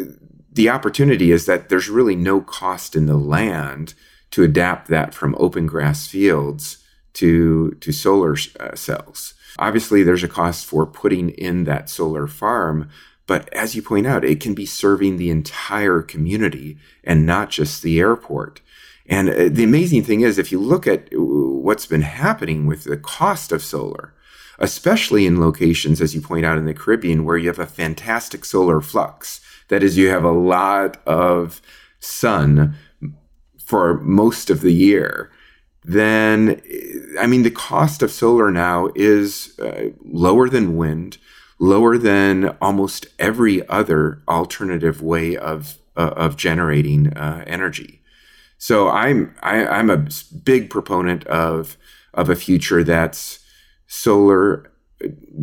the 0.52 0.68
opportunity 0.68 1.32
is 1.32 1.46
that 1.46 1.68
there's 1.68 1.88
really 1.88 2.16
no 2.16 2.40
cost 2.40 2.94
in 2.94 3.06
the 3.06 3.16
land 3.16 3.94
to 4.32 4.42
adapt 4.42 4.88
that 4.88 5.14
from 5.14 5.36
open 5.38 5.66
grass 5.66 6.06
fields 6.06 6.78
to 7.14 7.72
to 7.80 7.92
solar 7.92 8.36
uh, 8.58 8.74
cells. 8.74 9.34
Obviously, 9.58 10.02
there's 10.02 10.24
a 10.24 10.28
cost 10.28 10.66
for 10.66 10.86
putting 10.86 11.30
in 11.30 11.64
that 11.64 11.90
solar 11.90 12.26
farm, 12.26 12.88
but 13.26 13.52
as 13.52 13.74
you 13.74 13.82
point 13.82 14.06
out, 14.06 14.24
it 14.24 14.40
can 14.40 14.54
be 14.54 14.66
serving 14.66 15.16
the 15.16 15.30
entire 15.30 16.00
community 16.00 16.78
and 17.04 17.26
not 17.26 17.50
just 17.50 17.82
the 17.82 18.00
airport. 18.00 18.60
And 19.06 19.30
uh, 19.30 19.48
the 19.50 19.64
amazing 19.64 20.04
thing 20.04 20.20
is, 20.20 20.38
if 20.38 20.52
you 20.52 20.60
look 20.60 20.86
at 20.86 21.12
uh, 21.12 21.20
what's 21.20 21.86
been 21.86 22.02
happening 22.02 22.66
with 22.66 22.84
the 22.84 22.96
cost 22.96 23.52
of 23.52 23.62
solar, 23.62 24.14
especially 24.58 25.26
in 25.26 25.40
locations, 25.40 26.00
as 26.00 26.14
you 26.14 26.20
point 26.20 26.44
out 26.44 26.58
in 26.58 26.66
the 26.66 26.74
Caribbean, 26.74 27.24
where 27.24 27.36
you 27.36 27.48
have 27.48 27.58
a 27.58 27.66
fantastic 27.66 28.44
solar 28.44 28.80
flux, 28.80 29.40
that 29.68 29.82
is, 29.82 29.96
you 29.96 30.08
have 30.08 30.24
a 30.24 30.30
lot 30.30 31.00
of 31.06 31.60
sun 31.98 32.74
for 33.64 33.94
most 34.00 34.50
of 34.50 34.60
the 34.60 34.72
year, 34.72 35.30
then, 35.84 36.60
I 37.18 37.26
mean, 37.26 37.42
the 37.42 37.50
cost 37.50 38.02
of 38.02 38.12
solar 38.12 38.50
now 38.52 38.90
is 38.94 39.58
uh, 39.58 39.90
lower 40.04 40.48
than 40.48 40.76
wind, 40.76 41.18
lower 41.58 41.98
than 41.98 42.56
almost 42.60 43.06
every 43.18 43.66
other 43.68 44.22
alternative 44.28 45.02
way 45.02 45.36
of 45.36 45.78
uh, 45.96 46.14
of 46.16 46.36
generating 46.36 47.12
uh, 47.12 47.44
energy. 47.46 48.01
So 48.62 48.88
I'm 48.90 49.34
I, 49.42 49.66
I'm 49.66 49.90
a 49.90 50.06
big 50.44 50.70
proponent 50.70 51.26
of 51.26 51.76
of 52.14 52.30
a 52.30 52.36
future 52.36 52.84
that's 52.84 53.40
solar 53.88 54.70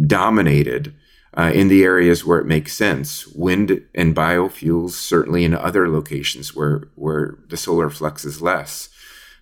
dominated 0.08 0.96
uh, 1.38 1.52
in 1.54 1.68
the 1.68 1.84
areas 1.84 2.24
where 2.24 2.40
it 2.40 2.46
makes 2.46 2.72
sense. 2.72 3.28
Wind 3.28 3.84
and 3.94 4.16
biofuels, 4.16 4.92
certainly 4.92 5.44
in 5.44 5.54
other 5.54 5.90
locations 5.90 6.56
where 6.56 6.88
where 6.96 7.38
the 7.50 7.58
solar 7.58 7.90
flux 7.90 8.24
is 8.24 8.42
less, 8.42 8.88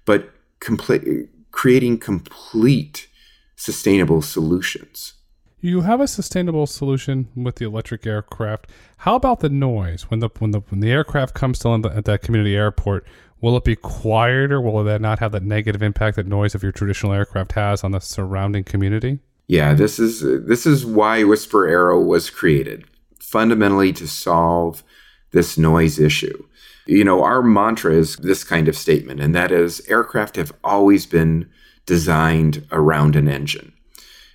but 0.05 0.33
complete, 0.59 1.29
creating 1.51 1.99
complete 1.99 3.07
sustainable 3.55 4.23
solutions. 4.23 5.13
You 5.59 5.81
have 5.81 6.01
a 6.01 6.07
sustainable 6.07 6.67
solution 6.67 7.29
with 7.35 7.55
the 7.55 7.65
electric 7.65 8.05
aircraft. 8.05 8.71
How 8.97 9.15
about 9.15 9.39
the 9.39 9.49
noise 9.49 10.03
when 10.03 10.19
the 10.19 10.29
when 10.39 10.51
the 10.51 10.61
when 10.69 10.81
the 10.81 10.91
aircraft 10.91 11.33
comes 11.33 11.59
to 11.59 11.69
land 11.69 11.85
at 11.85 12.05
that 12.05 12.21
community 12.21 12.55
airport? 12.55 13.05
Will 13.39 13.55
it 13.55 13.63
be 13.63 13.75
quieter? 13.75 14.59
Will 14.59 14.83
that 14.83 15.01
not 15.01 15.19
have 15.19 15.31
that 15.31 15.43
negative 15.43 15.83
impact 15.83 16.15
that 16.15 16.25
noise 16.25 16.55
of 16.55 16.63
your 16.63 16.71
traditional 16.71 17.13
aircraft 17.13 17.51
has 17.53 17.83
on 17.83 17.91
the 17.91 17.99
surrounding 17.99 18.63
community? 18.63 19.19
Yeah, 19.47 19.73
this 19.73 19.99
is 19.99 20.21
this 20.45 20.65
is 20.65 20.85
why 20.85 21.23
Whisper 21.23 21.67
Aero 21.67 22.01
was 22.01 22.29
created, 22.29 22.85
fundamentally 23.19 23.93
to 23.93 24.07
solve 24.07 24.83
this 25.31 25.57
noise 25.57 25.99
issue. 25.99 26.45
You 26.85 27.03
know, 27.03 27.23
our 27.23 27.41
mantra 27.41 27.93
is 27.93 28.15
this 28.17 28.43
kind 28.43 28.67
of 28.67 28.75
statement, 28.75 29.19
and 29.19 29.35
that 29.35 29.51
is 29.51 29.87
aircraft 29.87 30.35
have 30.37 30.53
always 30.63 31.05
been 31.05 31.49
designed 31.85 32.65
around 32.71 33.15
an 33.15 33.27
engine. 33.27 33.73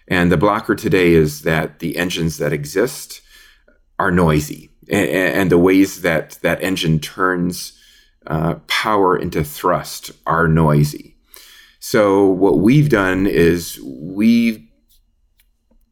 And 0.09 0.31
the 0.31 0.37
blocker 0.37 0.75
today 0.75 1.13
is 1.13 1.43
that 1.43 1.79
the 1.79 1.97
engines 1.97 2.39
that 2.39 2.53
exist 2.53 3.21
are 3.99 4.11
noisy, 4.11 4.71
and, 4.91 5.09
and 5.09 5.51
the 5.51 5.59
ways 5.59 6.03
that 6.03 6.39
that 6.43 6.63
engine 6.63 7.01
turns 7.01 7.79
uh, 8.27 8.55
power 8.67 9.17
into 9.17 9.45
thrust 9.45 10.13
are 10.27 10.49
noisy. 10.49 11.17
So 11.81 12.27
what 12.27 12.59
we've 12.59 12.89
done 12.89 13.27
is 13.27 13.81
we've 13.83 14.63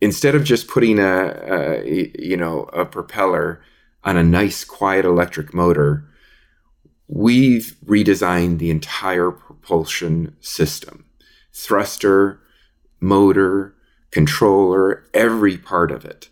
instead 0.01 0.35
of 0.35 0.45
just 0.45 0.69
putting 0.69 0.99
a, 0.99 1.83
a, 1.85 2.13
you 2.19 2.37
know 2.37 2.65
a 2.73 2.85
propeller 2.85 3.61
on 4.05 4.17
a 4.17 4.23
nice 4.23 4.65
quiet 4.65 5.05
electric 5.05 5.53
motor 5.53 6.09
we've 7.09 7.77
redesigned 7.85 8.59
the 8.59 8.71
entire 8.71 9.31
propulsion 9.31 10.35
system 10.41 11.05
thruster 11.53 12.41
motor 13.01 13.75
controller 14.11 15.05
every 15.13 15.59
part 15.59 15.91
of 15.91 16.05
it 16.05 16.29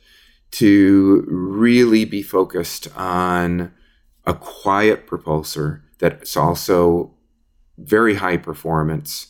to 0.51 1.25
really 1.29 2.05
be 2.05 2.23
focused 2.23 2.89
on 2.97 3.73
a 4.25 4.35
quiet 4.35 5.07
propulsor 5.07 5.83
that's 5.99 6.37
also 6.37 7.15
very 7.79 8.15
high 8.15 8.37
performance 8.37 9.29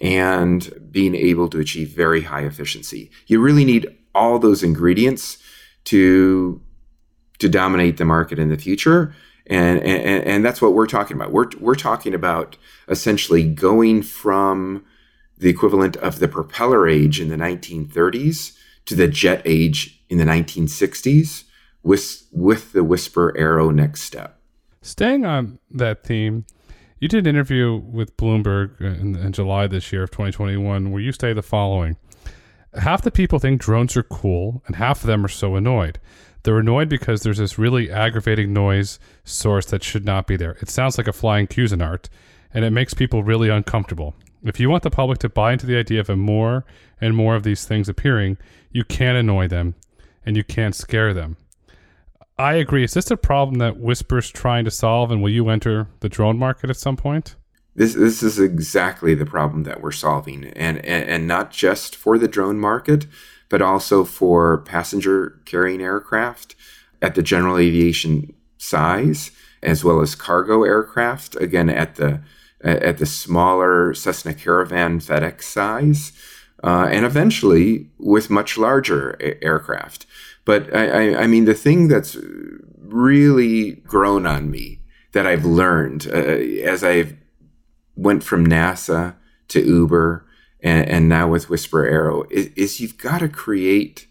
and 0.00 0.90
being 0.90 1.14
able 1.14 1.48
to 1.48 1.60
achieve 1.60 1.90
very 1.90 2.22
high 2.22 2.42
efficiency. 2.42 3.10
You 3.26 3.40
really 3.40 3.64
need 3.64 3.94
all 4.14 4.38
those 4.38 4.62
ingredients 4.62 5.38
to 5.84 6.60
to 7.38 7.48
dominate 7.48 7.96
the 7.96 8.04
market 8.04 8.38
in 8.38 8.48
the 8.48 8.56
future. 8.56 9.14
And, 9.46 9.80
and, 9.80 10.24
and 10.24 10.44
that's 10.44 10.62
what 10.62 10.72
we're 10.72 10.86
talking 10.86 11.16
about. 11.16 11.32
We're, 11.32 11.50
we're 11.60 11.74
talking 11.74 12.14
about 12.14 12.56
essentially 12.88 13.42
going 13.42 14.02
from 14.02 14.84
the 15.36 15.50
equivalent 15.50 15.96
of 15.96 16.20
the 16.20 16.28
propeller 16.28 16.88
age 16.88 17.20
in 17.20 17.28
the 17.28 17.36
1930s 17.36 18.56
to 18.86 18.94
the 18.94 19.08
jet 19.08 19.42
age 19.44 20.02
in 20.08 20.18
the 20.18 20.24
1960s 20.24 21.44
with, 21.82 22.26
with 22.32 22.72
the 22.72 22.84
Whisper 22.84 23.36
Aero 23.36 23.70
next 23.70 24.02
step. 24.02 24.38
Staying 24.84 25.24
on 25.24 25.58
that 25.70 26.04
theme, 26.04 26.44
you 27.00 27.08
did 27.08 27.26
an 27.26 27.34
interview 27.34 27.74
with 27.74 28.18
Bloomberg 28.18 28.82
uh, 28.82 29.00
in, 29.00 29.16
in 29.16 29.32
July 29.32 29.66
this 29.66 29.90
year 29.90 30.02
of 30.02 30.10
2021 30.10 30.92
where 30.92 31.00
you 31.00 31.10
say 31.10 31.32
the 31.32 31.40
following 31.40 31.96
Half 32.74 33.00
the 33.00 33.10
people 33.10 33.38
think 33.38 33.62
drones 33.62 33.96
are 33.96 34.02
cool, 34.02 34.62
and 34.66 34.76
half 34.76 35.00
of 35.00 35.06
them 35.06 35.24
are 35.24 35.28
so 35.28 35.56
annoyed. 35.56 35.98
They're 36.42 36.58
annoyed 36.58 36.90
because 36.90 37.22
there's 37.22 37.38
this 37.38 37.58
really 37.58 37.90
aggravating 37.90 38.52
noise 38.52 38.98
source 39.24 39.64
that 39.66 39.82
should 39.82 40.04
not 40.04 40.26
be 40.26 40.36
there. 40.36 40.58
It 40.60 40.68
sounds 40.68 40.98
like 40.98 41.08
a 41.08 41.14
flying 41.14 41.46
Cuisinart, 41.46 42.10
and 42.52 42.62
it 42.62 42.70
makes 42.70 42.92
people 42.92 43.22
really 43.22 43.48
uncomfortable. 43.48 44.14
If 44.42 44.60
you 44.60 44.68
want 44.68 44.82
the 44.82 44.90
public 44.90 45.18
to 45.20 45.30
buy 45.30 45.52
into 45.54 45.64
the 45.64 45.78
idea 45.78 46.00
of 46.00 46.10
more 46.10 46.66
and 47.00 47.16
more 47.16 47.36
of 47.36 47.42
these 47.42 47.64
things 47.64 47.88
appearing, 47.88 48.36
you 48.70 48.84
can't 48.84 49.16
annoy 49.16 49.48
them 49.48 49.76
and 50.26 50.36
you 50.36 50.44
can't 50.44 50.74
scare 50.74 51.14
them. 51.14 51.38
I 52.36 52.54
agree. 52.54 52.82
Is 52.82 52.94
this 52.94 53.10
a 53.10 53.16
problem 53.16 53.58
that 53.58 53.78
Whisper's 53.78 54.30
trying 54.30 54.64
to 54.64 54.70
solve, 54.70 55.10
and 55.10 55.22
will 55.22 55.30
you 55.30 55.48
enter 55.48 55.88
the 56.00 56.08
drone 56.08 56.38
market 56.38 56.68
at 56.68 56.76
some 56.76 56.96
point? 56.96 57.36
This 57.76 57.94
this 57.94 58.22
is 58.22 58.38
exactly 58.38 59.14
the 59.14 59.26
problem 59.26 59.64
that 59.64 59.80
we're 59.80 59.92
solving, 59.92 60.44
and 60.44 60.78
and, 60.78 61.08
and 61.08 61.28
not 61.28 61.50
just 61.50 61.94
for 61.94 62.18
the 62.18 62.28
drone 62.28 62.58
market, 62.58 63.06
but 63.48 63.62
also 63.62 64.04
for 64.04 64.58
passenger 64.58 65.40
carrying 65.44 65.80
aircraft 65.80 66.56
at 67.00 67.14
the 67.14 67.22
general 67.22 67.56
aviation 67.56 68.32
size, 68.58 69.30
as 69.62 69.84
well 69.84 70.00
as 70.00 70.14
cargo 70.14 70.64
aircraft. 70.64 71.36
Again, 71.36 71.70
at 71.70 71.96
the 71.96 72.20
at 72.62 72.98
the 72.98 73.06
smaller 73.06 73.94
Cessna 73.94 74.34
Caravan 74.34 74.98
FedEx 74.98 75.42
size, 75.42 76.12
uh, 76.64 76.88
and 76.90 77.04
eventually 77.04 77.90
with 77.98 78.30
much 78.30 78.56
larger 78.56 79.16
a- 79.20 79.42
aircraft. 79.44 80.06
But 80.44 80.74
I, 80.74 80.86
I, 80.88 81.22
I, 81.22 81.26
mean, 81.26 81.44
the 81.46 81.54
thing 81.54 81.88
that's 81.88 82.16
really 82.78 83.72
grown 83.86 84.26
on 84.26 84.50
me 84.50 84.80
that 85.12 85.26
I've 85.26 85.44
learned 85.44 86.06
uh, 86.06 86.16
as 86.16 86.84
I've 86.84 87.16
went 87.96 88.22
from 88.24 88.46
NASA 88.46 89.14
to 89.48 89.64
Uber 89.64 90.26
and, 90.60 90.88
and 90.88 91.08
now 91.08 91.28
with 91.28 91.48
Whisper 91.48 91.86
Aero 91.86 92.24
is, 92.30 92.46
is 92.56 92.80
you've 92.80 92.98
got 92.98 93.18
to 93.18 93.28
create 93.28 94.06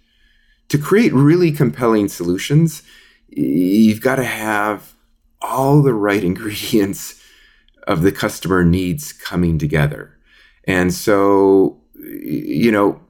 to 0.70 0.78
create 0.78 1.14
really 1.14 1.52
compelling 1.52 2.08
solutions. 2.08 2.84
You've 3.28 4.02
got 4.02 4.16
to 4.16 4.24
have 4.24 4.94
all 5.42 5.82
the 5.82 5.94
right 5.94 6.24
ingredients 6.32 7.22
of 7.86 8.02
the 8.02 8.12
customer 8.12 8.64
needs 8.64 9.12
coming 9.12 9.58
together. 9.58 10.18
And 10.66 10.94
so, 10.94 11.82
you 11.96 12.72
know, 12.72 13.02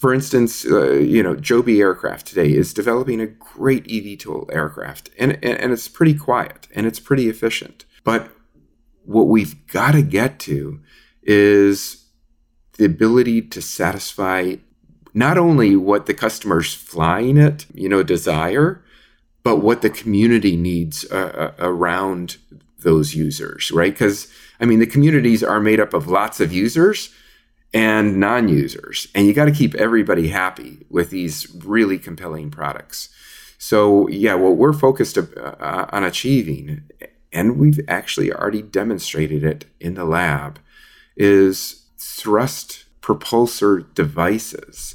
for 0.00 0.14
instance, 0.14 0.64
uh, 0.64 0.92
you 0.92 1.22
know, 1.22 1.36
Joby 1.36 1.80
Aircraft 1.80 2.26
today 2.26 2.54
is 2.54 2.72
developing 2.72 3.20
a 3.20 3.26
great 3.26 3.84
eVTOL 3.84 4.50
aircraft, 4.50 5.10
and, 5.18 5.32
and, 5.42 5.60
and 5.60 5.72
it's 5.74 5.88
pretty 5.88 6.14
quiet 6.14 6.66
and 6.74 6.86
it's 6.86 6.98
pretty 6.98 7.28
efficient. 7.28 7.84
But 8.02 8.30
what 9.04 9.28
we've 9.28 9.66
got 9.66 9.92
to 9.92 10.00
get 10.00 10.38
to 10.40 10.80
is 11.22 12.06
the 12.78 12.86
ability 12.86 13.42
to 13.42 13.60
satisfy 13.60 14.54
not 15.12 15.36
only 15.36 15.76
what 15.76 16.06
the 16.06 16.14
customers 16.14 16.72
flying 16.72 17.36
it, 17.36 17.66
you 17.74 17.90
know, 17.90 18.02
desire, 18.02 18.82
but 19.42 19.56
what 19.56 19.82
the 19.82 19.90
community 19.90 20.56
needs 20.56 21.04
uh, 21.12 21.52
uh 21.58 21.62
around 21.62 22.38
those 22.78 23.14
users, 23.14 23.70
right? 23.70 23.92
Because 23.92 24.28
I 24.60 24.64
mean, 24.64 24.78
the 24.78 24.86
communities 24.86 25.44
are 25.44 25.60
made 25.60 25.78
up 25.78 25.92
of 25.92 26.08
lots 26.08 26.40
of 26.40 26.54
users 26.54 27.10
and 27.72 28.18
non 28.18 28.48
users. 28.48 29.08
And 29.14 29.26
you 29.26 29.34
got 29.34 29.46
to 29.46 29.52
keep 29.52 29.74
everybody 29.74 30.28
happy 30.28 30.86
with 30.88 31.10
these 31.10 31.52
really 31.64 31.98
compelling 31.98 32.50
products. 32.50 33.08
So, 33.58 34.08
yeah, 34.08 34.34
what 34.34 34.56
we're 34.56 34.72
focused 34.72 35.18
uh, 35.18 35.86
on 35.92 36.04
achieving, 36.04 36.82
and 37.32 37.58
we've 37.58 37.80
actually 37.88 38.32
already 38.32 38.62
demonstrated 38.62 39.44
it 39.44 39.66
in 39.78 39.94
the 39.94 40.04
lab, 40.04 40.58
is 41.16 41.84
thrust 41.98 42.84
propulsor 43.02 43.92
devices 43.94 44.94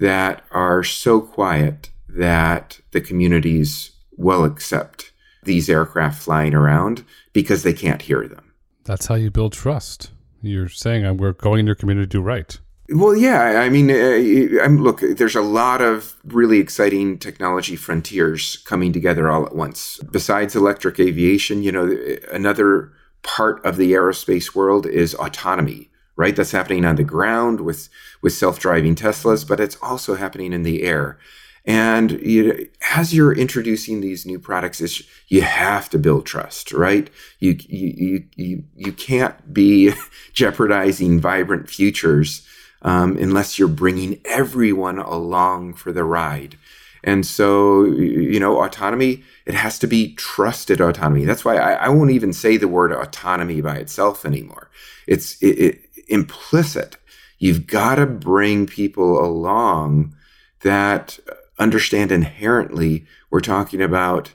that 0.00 0.42
are 0.50 0.82
so 0.82 1.20
quiet 1.20 1.90
that 2.08 2.80
the 2.92 3.00
communities 3.00 3.92
will 4.16 4.44
accept 4.44 5.12
these 5.44 5.68
aircraft 5.68 6.22
flying 6.22 6.54
around 6.54 7.04
because 7.32 7.62
they 7.62 7.72
can't 7.72 8.02
hear 8.02 8.26
them. 8.28 8.52
That's 8.84 9.06
how 9.06 9.14
you 9.14 9.30
build 9.30 9.54
trust 9.54 10.10
you're 10.46 10.68
saying 10.68 11.04
uh, 11.04 11.14
we're 11.14 11.32
going 11.32 11.60
in 11.60 11.66
your 11.66 11.74
community 11.74 12.06
to 12.06 12.10
do 12.10 12.22
right. 12.22 12.58
Well, 12.90 13.16
yeah. 13.16 13.60
I 13.60 13.70
mean, 13.70 13.90
uh, 13.90 14.66
look, 14.68 15.00
there's 15.00 15.34
a 15.34 15.40
lot 15.40 15.80
of 15.80 16.16
really 16.24 16.58
exciting 16.58 17.18
technology 17.18 17.76
frontiers 17.76 18.58
coming 18.66 18.92
together 18.92 19.30
all 19.30 19.46
at 19.46 19.54
once. 19.54 19.98
Besides 20.10 20.54
electric 20.54 21.00
aviation, 21.00 21.62
you 21.62 21.72
know, 21.72 21.96
another 22.30 22.92
part 23.22 23.64
of 23.64 23.78
the 23.78 23.92
aerospace 23.92 24.54
world 24.54 24.86
is 24.86 25.14
autonomy, 25.14 25.90
right? 26.16 26.36
That's 26.36 26.52
happening 26.52 26.84
on 26.84 26.96
the 26.96 27.04
ground 27.04 27.62
with 27.62 27.88
with 28.20 28.34
self-driving 28.34 28.96
Teslas, 28.96 29.48
but 29.48 29.60
it's 29.60 29.78
also 29.80 30.14
happening 30.14 30.52
in 30.52 30.62
the 30.62 30.82
air. 30.82 31.18
And 31.66 32.12
you, 32.20 32.68
as 32.94 33.14
you're 33.14 33.32
introducing 33.32 34.00
these 34.00 34.26
new 34.26 34.38
products, 34.38 35.02
you 35.28 35.42
have 35.42 35.88
to 35.90 35.98
build 35.98 36.26
trust, 36.26 36.72
right? 36.72 37.08
You 37.38 37.56
you 37.68 38.24
you 38.36 38.64
you 38.76 38.92
can't 38.92 39.54
be 39.54 39.92
jeopardizing 40.34 41.20
vibrant 41.20 41.70
futures 41.70 42.46
um, 42.82 43.16
unless 43.16 43.58
you're 43.58 43.68
bringing 43.68 44.20
everyone 44.26 44.98
along 44.98 45.74
for 45.74 45.90
the 45.90 46.04
ride. 46.04 46.58
And 47.02 47.26
so, 47.26 47.84
you 47.84 48.40
know, 48.40 48.62
autonomy, 48.62 49.24
it 49.44 49.54
has 49.54 49.78
to 49.80 49.86
be 49.86 50.14
trusted 50.14 50.80
autonomy. 50.80 51.26
That's 51.26 51.44
why 51.44 51.56
I, 51.56 51.72
I 51.72 51.88
won't 51.90 52.10
even 52.10 52.32
say 52.32 52.56
the 52.56 52.68
word 52.68 52.92
autonomy 52.92 53.60
by 53.60 53.76
itself 53.76 54.24
anymore. 54.24 54.70
It's 55.06 55.36
it, 55.42 55.58
it, 55.58 55.80
implicit. 56.08 56.96
You've 57.38 57.66
got 57.66 57.96
to 57.96 58.06
bring 58.06 58.66
people 58.66 59.22
along 59.22 60.14
that 60.60 61.18
understand 61.58 62.12
inherently 62.12 63.06
we're 63.30 63.40
talking 63.40 63.82
about 63.82 64.32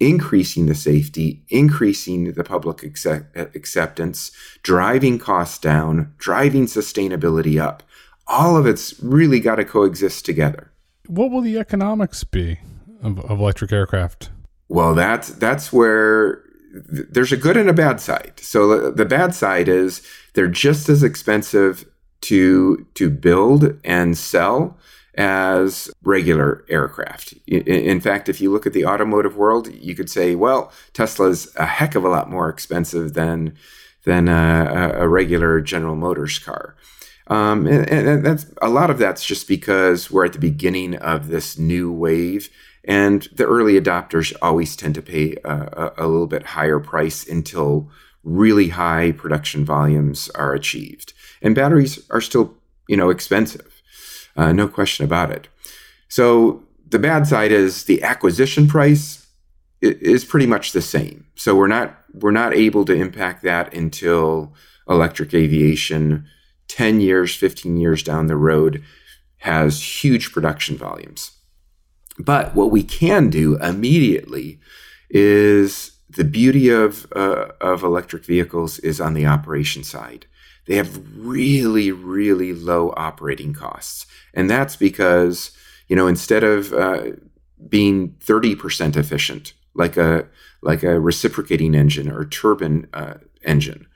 increasing 0.00 0.66
the 0.66 0.74
safety, 0.74 1.44
increasing 1.48 2.32
the 2.32 2.44
public 2.44 2.82
accept- 2.82 3.36
acceptance, 3.36 4.32
driving 4.62 5.18
costs 5.18 5.58
down, 5.58 6.12
driving 6.18 6.66
sustainability 6.66 7.60
up. 7.60 7.82
All 8.26 8.56
of 8.56 8.66
it's 8.66 9.00
really 9.00 9.40
got 9.40 9.56
to 9.56 9.64
coexist 9.64 10.24
together. 10.24 10.72
What 11.06 11.30
will 11.30 11.40
the 11.40 11.58
economics 11.58 12.24
be 12.24 12.58
of, 13.02 13.18
of 13.20 13.38
electric 13.38 13.72
aircraft? 13.72 14.30
Well, 14.68 14.94
that's 14.94 15.28
that's 15.30 15.72
where 15.72 16.42
th- 16.90 17.08
there's 17.10 17.32
a 17.32 17.36
good 17.36 17.56
and 17.56 17.68
a 17.68 17.74
bad 17.74 18.00
side. 18.00 18.34
So 18.40 18.68
the, 18.68 18.90
the 18.90 19.04
bad 19.04 19.34
side 19.34 19.68
is 19.68 20.02
they're 20.34 20.48
just 20.48 20.88
as 20.88 21.02
expensive 21.02 21.84
to 22.22 22.86
to 22.94 23.10
build 23.10 23.78
and 23.84 24.16
sell 24.16 24.78
as 25.14 25.90
regular 26.02 26.64
aircraft. 26.68 27.34
In 27.46 28.00
fact, 28.00 28.28
if 28.28 28.40
you 28.40 28.50
look 28.50 28.66
at 28.66 28.72
the 28.72 28.86
automotive 28.86 29.36
world, 29.36 29.72
you 29.74 29.94
could 29.94 30.10
say, 30.10 30.34
well, 30.34 30.72
Tesla's 30.92 31.54
a 31.56 31.66
heck 31.66 31.94
of 31.94 32.04
a 32.04 32.08
lot 32.08 32.30
more 32.30 32.48
expensive 32.48 33.14
than 33.14 33.56
than 34.04 34.28
a, 34.28 34.92
a 34.96 35.08
regular 35.08 35.60
General 35.60 35.94
Motors 35.94 36.38
car. 36.38 36.74
Um, 37.28 37.66
and, 37.68 37.88
and, 37.88 38.26
that's 38.26 38.46
a 38.60 38.68
lot 38.68 38.90
of 38.90 38.98
that's 38.98 39.24
just 39.24 39.46
because 39.46 40.10
we're 40.10 40.24
at 40.24 40.32
the 40.32 40.40
beginning 40.40 40.96
of 40.96 41.28
this 41.28 41.56
new 41.56 41.92
wave, 41.92 42.50
and 42.84 43.28
the 43.32 43.46
early 43.46 43.80
adopters 43.80 44.34
always 44.42 44.74
tend 44.74 44.96
to 44.96 45.02
pay 45.02 45.36
a, 45.44 45.92
a 45.98 46.06
little 46.08 46.26
bit 46.26 46.42
higher 46.42 46.80
price 46.80 47.26
until 47.26 47.88
really 48.24 48.70
high 48.70 49.12
production 49.12 49.64
volumes 49.64 50.30
are 50.30 50.52
achieved. 50.52 51.12
And 51.40 51.54
batteries 51.54 52.04
are 52.10 52.20
still, 52.20 52.54
you 52.88 52.96
know, 52.96 53.10
expensive. 53.10 53.71
Uh, 54.36 54.52
no 54.52 54.68
question 54.68 55.04
about 55.04 55.30
it. 55.30 55.48
So 56.08 56.62
the 56.88 56.98
bad 56.98 57.26
side 57.26 57.52
is 57.52 57.84
the 57.84 58.02
acquisition 58.02 58.66
price 58.66 59.26
is 59.80 60.24
pretty 60.24 60.46
much 60.46 60.72
the 60.72 60.82
same. 60.82 61.26
So 61.34 61.54
we're 61.54 61.66
not 61.66 61.96
we're 62.14 62.30
not 62.30 62.54
able 62.54 62.84
to 62.84 62.94
impact 62.94 63.42
that 63.42 63.72
until 63.74 64.54
electric 64.88 65.32
aviation 65.34 66.26
10 66.68 67.00
years, 67.00 67.34
15 67.34 67.76
years 67.76 68.02
down 68.02 68.26
the 68.26 68.36
road 68.36 68.82
has 69.38 70.04
huge 70.04 70.32
production 70.32 70.76
volumes. 70.76 71.32
But 72.18 72.54
what 72.54 72.70
we 72.70 72.82
can 72.82 73.30
do 73.30 73.56
immediately 73.56 74.60
is 75.10 75.92
the 76.08 76.24
beauty 76.24 76.68
of 76.68 77.06
uh, 77.16 77.48
of 77.60 77.82
electric 77.82 78.24
vehicles 78.24 78.78
is 78.80 79.00
on 79.00 79.14
the 79.14 79.26
operation 79.26 79.82
side 79.82 80.26
they 80.66 80.76
have 80.76 81.00
really, 81.16 81.90
really 81.90 82.52
low 82.52 82.92
operating 82.96 83.52
costs. 83.52 84.06
And 84.34 84.48
that's 84.48 84.76
because, 84.76 85.50
you 85.88 85.96
know, 85.96 86.06
instead 86.06 86.44
of 86.44 86.72
uh, 86.72 87.12
being 87.68 88.10
30% 88.24 88.96
efficient, 88.96 89.54
like 89.74 89.96
a, 89.96 90.28
like 90.62 90.82
a 90.82 91.00
reciprocating 91.00 91.74
engine 91.74 92.10
or 92.10 92.24
turbine 92.24 92.86
uh, 92.92 93.14
engine, 93.42 93.86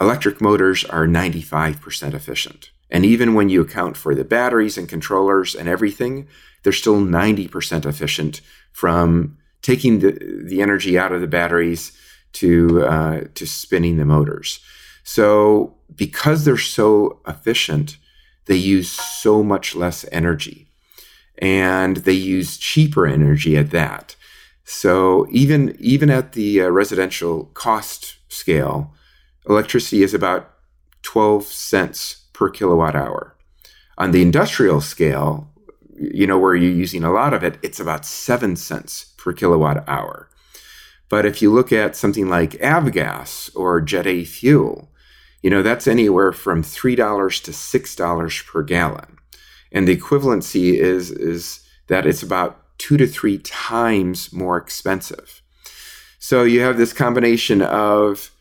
electric 0.00 0.40
motors 0.40 0.84
are 0.84 1.06
95% 1.06 2.14
efficient. 2.14 2.70
And 2.90 3.04
even 3.04 3.34
when 3.34 3.48
you 3.48 3.62
account 3.62 3.96
for 3.96 4.14
the 4.14 4.24
batteries 4.24 4.78
and 4.78 4.88
controllers 4.88 5.54
and 5.54 5.68
everything, 5.68 6.28
they're 6.62 6.72
still 6.72 7.00
90% 7.00 7.84
efficient 7.84 8.40
from 8.72 9.38
taking 9.62 9.98
the, 9.98 10.44
the 10.44 10.62
energy 10.62 10.96
out 10.98 11.12
of 11.12 11.20
the 11.20 11.26
batteries 11.26 11.92
to, 12.34 12.84
uh, 12.84 13.20
to 13.34 13.46
spinning 13.46 13.96
the 13.96 14.04
motors. 14.04 14.60
So, 15.08 15.76
because 15.94 16.44
they're 16.44 16.58
so 16.58 17.20
efficient, 17.28 17.96
they 18.46 18.56
use 18.56 18.90
so 18.90 19.44
much 19.44 19.76
less 19.76 20.04
energy 20.10 20.66
and 21.38 21.98
they 21.98 22.12
use 22.12 22.56
cheaper 22.56 23.06
energy 23.06 23.56
at 23.56 23.70
that. 23.70 24.16
So, 24.64 25.28
even, 25.30 25.76
even 25.78 26.10
at 26.10 26.32
the 26.32 26.62
uh, 26.62 26.70
residential 26.70 27.44
cost 27.54 28.16
scale, 28.28 28.94
electricity 29.48 30.02
is 30.02 30.12
about 30.12 30.50
12 31.02 31.44
cents 31.44 32.24
per 32.32 32.50
kilowatt 32.50 32.96
hour. 32.96 33.36
On 33.98 34.10
the 34.10 34.22
industrial 34.22 34.80
scale, 34.80 35.48
you 35.96 36.26
know, 36.26 36.36
where 36.36 36.56
you're 36.56 36.72
using 36.72 37.04
a 37.04 37.12
lot 37.12 37.32
of 37.32 37.44
it, 37.44 37.58
it's 37.62 37.78
about 37.78 38.04
seven 38.04 38.56
cents 38.56 39.14
per 39.16 39.32
kilowatt 39.32 39.88
hour. 39.88 40.28
But 41.08 41.24
if 41.24 41.40
you 41.40 41.52
look 41.52 41.72
at 41.72 41.94
something 41.94 42.28
like 42.28 42.54
avgas 42.54 43.54
or 43.54 43.80
Jet 43.80 44.08
A 44.08 44.24
fuel, 44.24 44.90
you 45.46 45.50
know, 45.50 45.62
that's 45.62 45.86
anywhere 45.86 46.32
from 46.32 46.64
$3 46.64 46.96
to 47.44 47.50
$6 47.52 48.46
per 48.46 48.62
gallon. 48.64 49.16
And 49.70 49.86
the 49.86 49.96
equivalency 49.96 50.74
is, 50.74 51.12
is 51.12 51.60
that 51.86 52.04
it's 52.04 52.24
about 52.24 52.76
two 52.78 52.96
to 52.96 53.06
three 53.06 53.38
times 53.38 54.32
more 54.32 54.56
expensive. 54.56 55.42
So 56.18 56.42
you 56.42 56.62
have 56.62 56.78
this 56.78 56.92
combination 56.92 57.62
of 57.62 58.32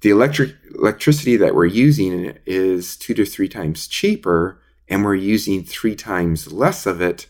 the 0.00 0.10
electric 0.10 0.56
electricity 0.74 1.36
that 1.36 1.54
we're 1.54 1.66
using 1.66 2.36
is 2.46 2.96
two 2.96 3.14
to 3.14 3.24
three 3.24 3.48
times 3.48 3.86
cheaper, 3.86 4.60
and 4.88 5.04
we're 5.04 5.14
using 5.14 5.62
three 5.62 5.94
times 5.94 6.52
less 6.52 6.86
of 6.86 7.00
it, 7.00 7.28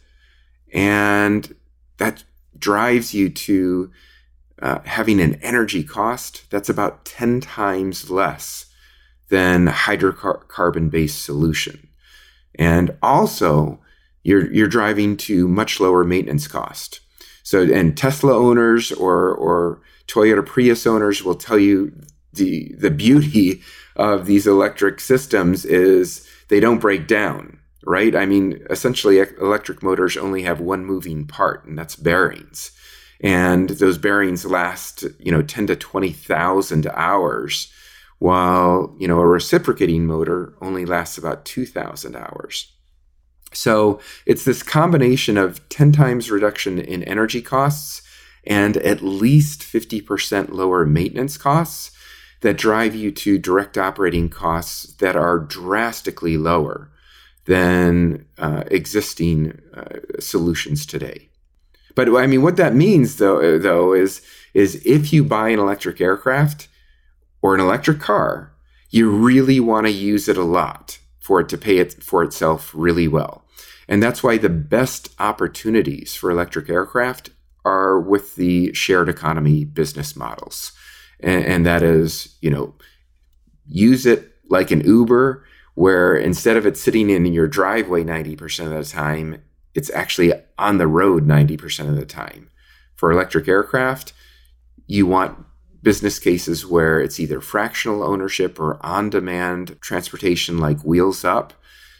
and 0.72 1.54
that 1.98 2.24
drives 2.58 3.12
you 3.12 3.28
to 3.28 3.90
uh, 4.62 4.80
having 4.84 5.20
an 5.20 5.34
energy 5.42 5.84
cost 5.84 6.48
that's 6.50 6.68
about 6.68 7.04
10 7.04 7.40
times 7.40 8.10
less 8.10 8.66
than 9.28 9.66
hydrocarbon 9.66 10.90
based 10.90 11.22
solution. 11.22 11.88
And 12.54 12.96
also, 13.02 13.80
you're, 14.22 14.50
you're 14.52 14.68
driving 14.68 15.16
to 15.18 15.46
much 15.46 15.78
lower 15.78 16.04
maintenance 16.04 16.48
cost. 16.48 17.00
So, 17.42 17.62
and 17.62 17.96
Tesla 17.96 18.34
owners 18.34 18.92
or, 18.92 19.32
or 19.34 19.82
Toyota 20.08 20.44
Prius 20.44 20.86
owners 20.86 21.22
will 21.22 21.34
tell 21.34 21.58
you 21.58 21.92
the, 22.32 22.74
the 22.78 22.90
beauty 22.90 23.62
of 23.94 24.26
these 24.26 24.46
electric 24.46 25.00
systems 25.00 25.64
is 25.64 26.26
they 26.48 26.60
don't 26.60 26.80
break 26.80 27.06
down, 27.06 27.58
right? 27.84 28.16
I 28.16 28.26
mean, 28.26 28.64
essentially, 28.70 29.18
electric 29.18 29.82
motors 29.82 30.16
only 30.16 30.42
have 30.42 30.60
one 30.60 30.84
moving 30.84 31.26
part, 31.26 31.64
and 31.66 31.78
that's 31.78 31.96
bearings 31.96 32.72
and 33.20 33.70
those 33.70 33.98
bearings 33.98 34.44
last 34.44 35.04
you 35.18 35.32
know 35.32 35.42
10 35.42 35.68
to 35.68 35.76
20,000 35.76 36.86
hours 36.88 37.72
while 38.18 38.94
you 38.98 39.08
know 39.08 39.18
a 39.18 39.26
reciprocating 39.26 40.06
motor 40.06 40.54
only 40.60 40.86
lasts 40.86 41.18
about 41.18 41.44
2,000 41.44 42.16
hours. 42.16 42.72
So 43.52 44.00
it's 44.26 44.44
this 44.44 44.62
combination 44.62 45.38
of 45.38 45.66
10 45.68 45.92
times 45.92 46.30
reduction 46.30 46.78
in 46.78 47.02
energy 47.04 47.40
costs 47.40 48.02
and 48.44 48.76
at 48.78 49.02
least 49.02 49.60
50% 49.62 50.50
lower 50.50 50.86
maintenance 50.86 51.36
costs 51.36 51.90
that 52.42 52.58
drive 52.58 52.94
you 52.94 53.10
to 53.10 53.38
direct 53.38 53.78
operating 53.78 54.28
costs 54.28 54.94
that 54.96 55.16
are 55.16 55.38
drastically 55.38 56.36
lower 56.36 56.90
than 57.46 58.26
uh, 58.38 58.64
existing 58.70 59.60
uh, 59.74 59.98
solutions 60.20 60.84
today. 60.84 61.28
But 61.96 62.14
I 62.14 62.28
mean, 62.28 62.42
what 62.42 62.56
that 62.58 62.76
means 62.76 63.16
though, 63.16 63.40
uh, 63.40 63.58
though, 63.58 63.92
is 63.92 64.22
is 64.54 64.80
if 64.86 65.12
you 65.12 65.24
buy 65.24 65.48
an 65.48 65.58
electric 65.58 66.00
aircraft 66.00 66.68
or 67.42 67.54
an 67.54 67.60
electric 67.60 67.98
car, 67.98 68.52
you 68.90 69.10
really 69.10 69.58
want 69.58 69.86
to 69.86 69.92
use 69.92 70.28
it 70.28 70.36
a 70.36 70.44
lot 70.44 70.98
for 71.18 71.40
it 71.40 71.48
to 71.48 71.58
pay 71.58 71.78
it 71.78 72.02
for 72.04 72.22
itself 72.22 72.70
really 72.74 73.08
well. 73.08 73.44
And 73.88 74.02
that's 74.02 74.22
why 74.22 74.38
the 74.38 74.48
best 74.48 75.08
opportunities 75.18 76.14
for 76.14 76.30
electric 76.30 76.68
aircraft 76.70 77.30
are 77.64 78.00
with 78.00 78.36
the 78.36 78.72
shared 78.72 79.08
economy 79.08 79.64
business 79.64 80.14
models. 80.14 80.72
And, 81.20 81.44
and 81.44 81.66
that 81.66 81.82
is, 81.82 82.36
you 82.40 82.50
know, 82.50 82.74
use 83.66 84.06
it 84.06 84.32
like 84.48 84.70
an 84.70 84.80
Uber, 84.82 85.44
where 85.74 86.16
instead 86.16 86.56
of 86.56 86.66
it 86.66 86.76
sitting 86.76 87.10
in 87.10 87.26
your 87.26 87.48
driveway 87.48 88.04
90% 88.04 88.66
of 88.66 88.70
the 88.70 88.84
time, 88.90 89.42
it's 89.76 89.90
actually 89.90 90.32
on 90.58 90.78
the 90.78 90.86
road 90.86 91.26
90% 91.26 91.88
of 91.88 91.96
the 91.96 92.06
time. 92.06 92.50
For 92.94 93.12
electric 93.12 93.46
aircraft, 93.46 94.14
you 94.86 95.06
want 95.06 95.38
business 95.82 96.18
cases 96.18 96.66
where 96.66 96.98
it's 96.98 97.20
either 97.20 97.40
fractional 97.40 98.02
ownership 98.02 98.58
or 98.58 98.84
on 98.84 99.10
demand 99.10 99.76
transportation 99.80 100.58
like 100.58 100.80
wheels 100.80 101.24
up 101.24 101.52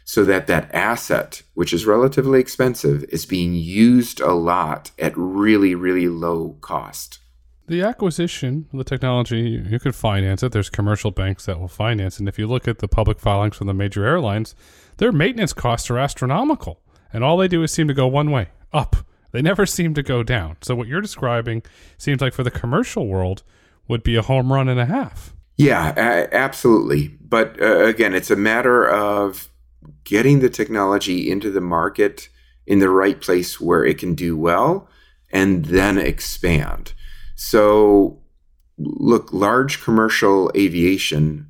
so 0.05 0.25
that 0.25 0.47
that 0.47 0.73
asset 0.75 1.43
which 1.55 1.73
is 1.73 1.87
relatively 1.87 2.41
expensive 2.41 3.05
is 3.11 3.27
being 3.27 3.55
used 3.55 4.21
a 4.21 4.33
lot 4.33 4.91
at 4.99 5.13
really 5.17 5.75
really 5.75 6.09
low 6.09 6.57
cost. 6.63 7.21
The 7.69 7.83
acquisition 7.83 8.67
of 8.73 8.79
the 8.79 8.85
technology 8.85 9.63
you 9.69 9.79
could 9.79 9.95
finance 9.95 10.43
it. 10.43 10.53
There's 10.53 10.71
commercial 10.71 11.11
banks 11.11 11.47
that 11.47 11.61
will 11.61 11.69
finance 11.69 12.19
and 12.19 12.29
if 12.29 12.39
you 12.39 12.49
look 12.49 12.67
at 12.67 12.79
the 12.79 12.89
public 12.89 13.21
filings 13.21 13.57
from 13.57 13.67
the 13.69 13.75
major 13.75 14.05
airlines 14.05 14.55
their 14.97 15.13
maintenance 15.13 15.53
costs 15.53 15.91
are 15.91 15.99
astronomical 15.99 16.81
and 17.13 17.25
all 17.25 17.37
they 17.37 17.49
do 17.49 17.63
is 17.63 17.73
seem 17.73 17.89
to 17.89 17.95
go 17.95 18.07
one 18.07 18.31
way, 18.31 18.49
up. 18.73 18.97
They 19.33 19.43
never 19.43 19.67
seem 19.67 19.95
to 19.95 20.03
go 20.03 20.23
down. 20.23 20.57
So 20.63 20.75
what 20.75 20.89
you're 20.89 21.01
describing 21.01 21.63
seems 21.99 22.21
like 22.21 22.33
for 22.33 22.43
the 22.43 22.51
commercial 22.51 23.07
world 23.07 23.43
would 23.89 24.03
be 24.03 24.17
a 24.17 24.23
home 24.23 24.53
run 24.53 24.69
and 24.69 24.81
a 24.81 24.87
half. 24.87 25.35
Yeah, 25.57 26.27
absolutely. 26.33 27.09
But 27.21 27.61
uh, 27.61 27.85
again, 27.85 28.15
it's 28.15 28.31
a 28.31 28.37
matter 28.37 28.89
of 28.89 29.51
getting 30.05 30.41
the 30.41 30.51
technology 30.51 31.31
into 31.31 31.51
the 31.51 31.61
market 31.61 32.29
in 32.67 32.79
the 32.79 32.91
right 32.91 33.21
place 33.21 33.61
where 33.61 33.85
it 33.85 33.99
can 33.99 34.15
do 34.15 34.37
well 34.37 34.89
and 35.31 35.67
then 35.67 35.99
expand. 35.99 36.93
So, 37.35 38.23
look, 38.79 39.33
large 39.33 39.83
commercial 39.83 40.51
aviation 40.57 41.49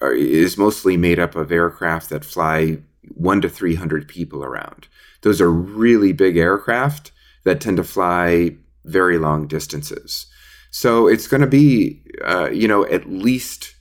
is 0.00 0.58
mostly 0.58 0.96
made 0.96 1.18
up 1.18 1.36
of 1.36 1.52
aircraft 1.52 2.08
that 2.08 2.24
fly 2.24 2.78
one 3.08 3.40
to 3.40 3.48
300 3.48 4.08
people 4.08 4.44
around. 4.44 4.88
Those 5.22 5.40
are 5.40 5.50
really 5.50 6.12
big 6.12 6.36
aircraft 6.36 7.12
that 7.44 7.60
tend 7.60 7.76
to 7.78 7.84
fly 7.84 8.56
very 8.84 9.18
long 9.18 9.46
distances. 9.46 10.26
So 10.70 11.06
it's 11.06 11.26
going 11.26 11.40
to 11.40 11.46
be, 11.46 12.02
uh, 12.24 12.50
you 12.50 12.66
know, 12.66 12.86
at 12.86 13.08
least 13.08 13.74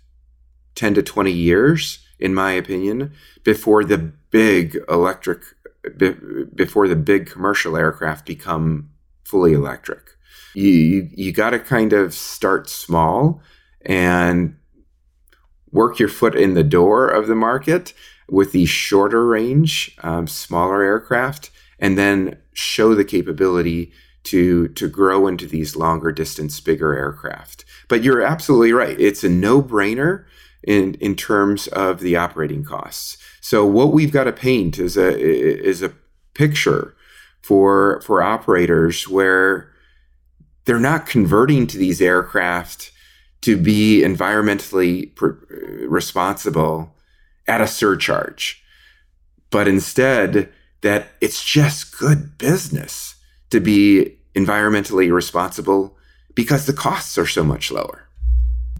10 0.75 0.95
to 0.95 1.03
20 1.03 1.31
years, 1.31 2.05
in 2.19 2.33
my 2.33 2.51
opinion, 2.51 3.13
before 3.43 3.83
the 3.83 3.97
big 3.97 4.77
electric, 4.89 5.43
before 6.55 6.87
the 6.87 6.95
big 6.95 7.29
commercial 7.29 7.77
aircraft 7.77 8.25
become 8.25 8.89
fully 9.23 9.53
electric. 9.53 10.01
You, 10.53 10.67
you, 10.69 11.09
you 11.13 11.31
got 11.31 11.51
to 11.51 11.59
kind 11.59 11.93
of 11.93 12.13
start 12.13 12.69
small 12.69 13.41
and 13.85 14.57
work 15.71 15.99
your 15.99 16.09
foot 16.09 16.35
in 16.35 16.53
the 16.53 16.63
door 16.63 17.07
of 17.07 17.27
the 17.27 17.35
market 17.35 17.93
with 18.29 18.51
these 18.51 18.69
shorter 18.69 19.25
range, 19.25 19.95
um, 20.03 20.27
smaller 20.27 20.83
aircraft, 20.83 21.51
and 21.79 21.97
then 21.97 22.37
show 22.53 22.95
the 22.95 23.05
capability 23.05 23.91
to 24.23 24.67
to 24.69 24.87
grow 24.87 25.27
into 25.27 25.47
these 25.47 25.75
longer 25.75 26.11
distance, 26.11 26.59
bigger 26.59 26.93
aircraft. 26.93 27.65
But 27.87 28.03
you're 28.03 28.21
absolutely 28.21 28.73
right; 28.73 28.99
it's 28.99 29.23
a 29.23 29.29
no 29.29 29.61
brainer 29.61 30.25
in 30.63 30.95
in 30.95 31.15
terms 31.15 31.67
of 31.67 31.99
the 31.99 32.15
operating 32.15 32.63
costs. 32.63 33.17
So 33.41 33.65
what 33.65 33.91
we've 33.91 34.11
got 34.11 34.25
to 34.25 34.31
paint 34.31 34.77
is 34.77 34.95
a 34.97 35.19
is 35.19 35.81
a 35.81 35.93
picture 36.33 36.95
for 37.41 38.01
for 38.01 38.21
operators 38.21 39.07
where 39.07 39.71
they're 40.65 40.79
not 40.79 41.07
converting 41.07 41.65
to 41.67 41.77
these 41.77 42.01
aircraft 42.01 42.90
to 43.41 43.57
be 43.57 44.01
environmentally 44.01 45.11
uh, 45.21 45.87
responsible 45.87 46.95
at 47.47 47.61
a 47.61 47.67
surcharge, 47.67 48.63
but 49.49 49.67
instead 49.67 50.51
that 50.81 51.09
it's 51.21 51.43
just 51.43 51.97
good 51.97 52.37
business 52.37 53.15
to 53.49 53.59
be 53.59 54.17
environmentally 54.35 55.11
responsible 55.11 55.97
because 56.35 56.65
the 56.65 56.73
costs 56.73 57.17
are 57.17 57.27
so 57.27 57.43
much 57.43 57.71
lower. 57.71 58.07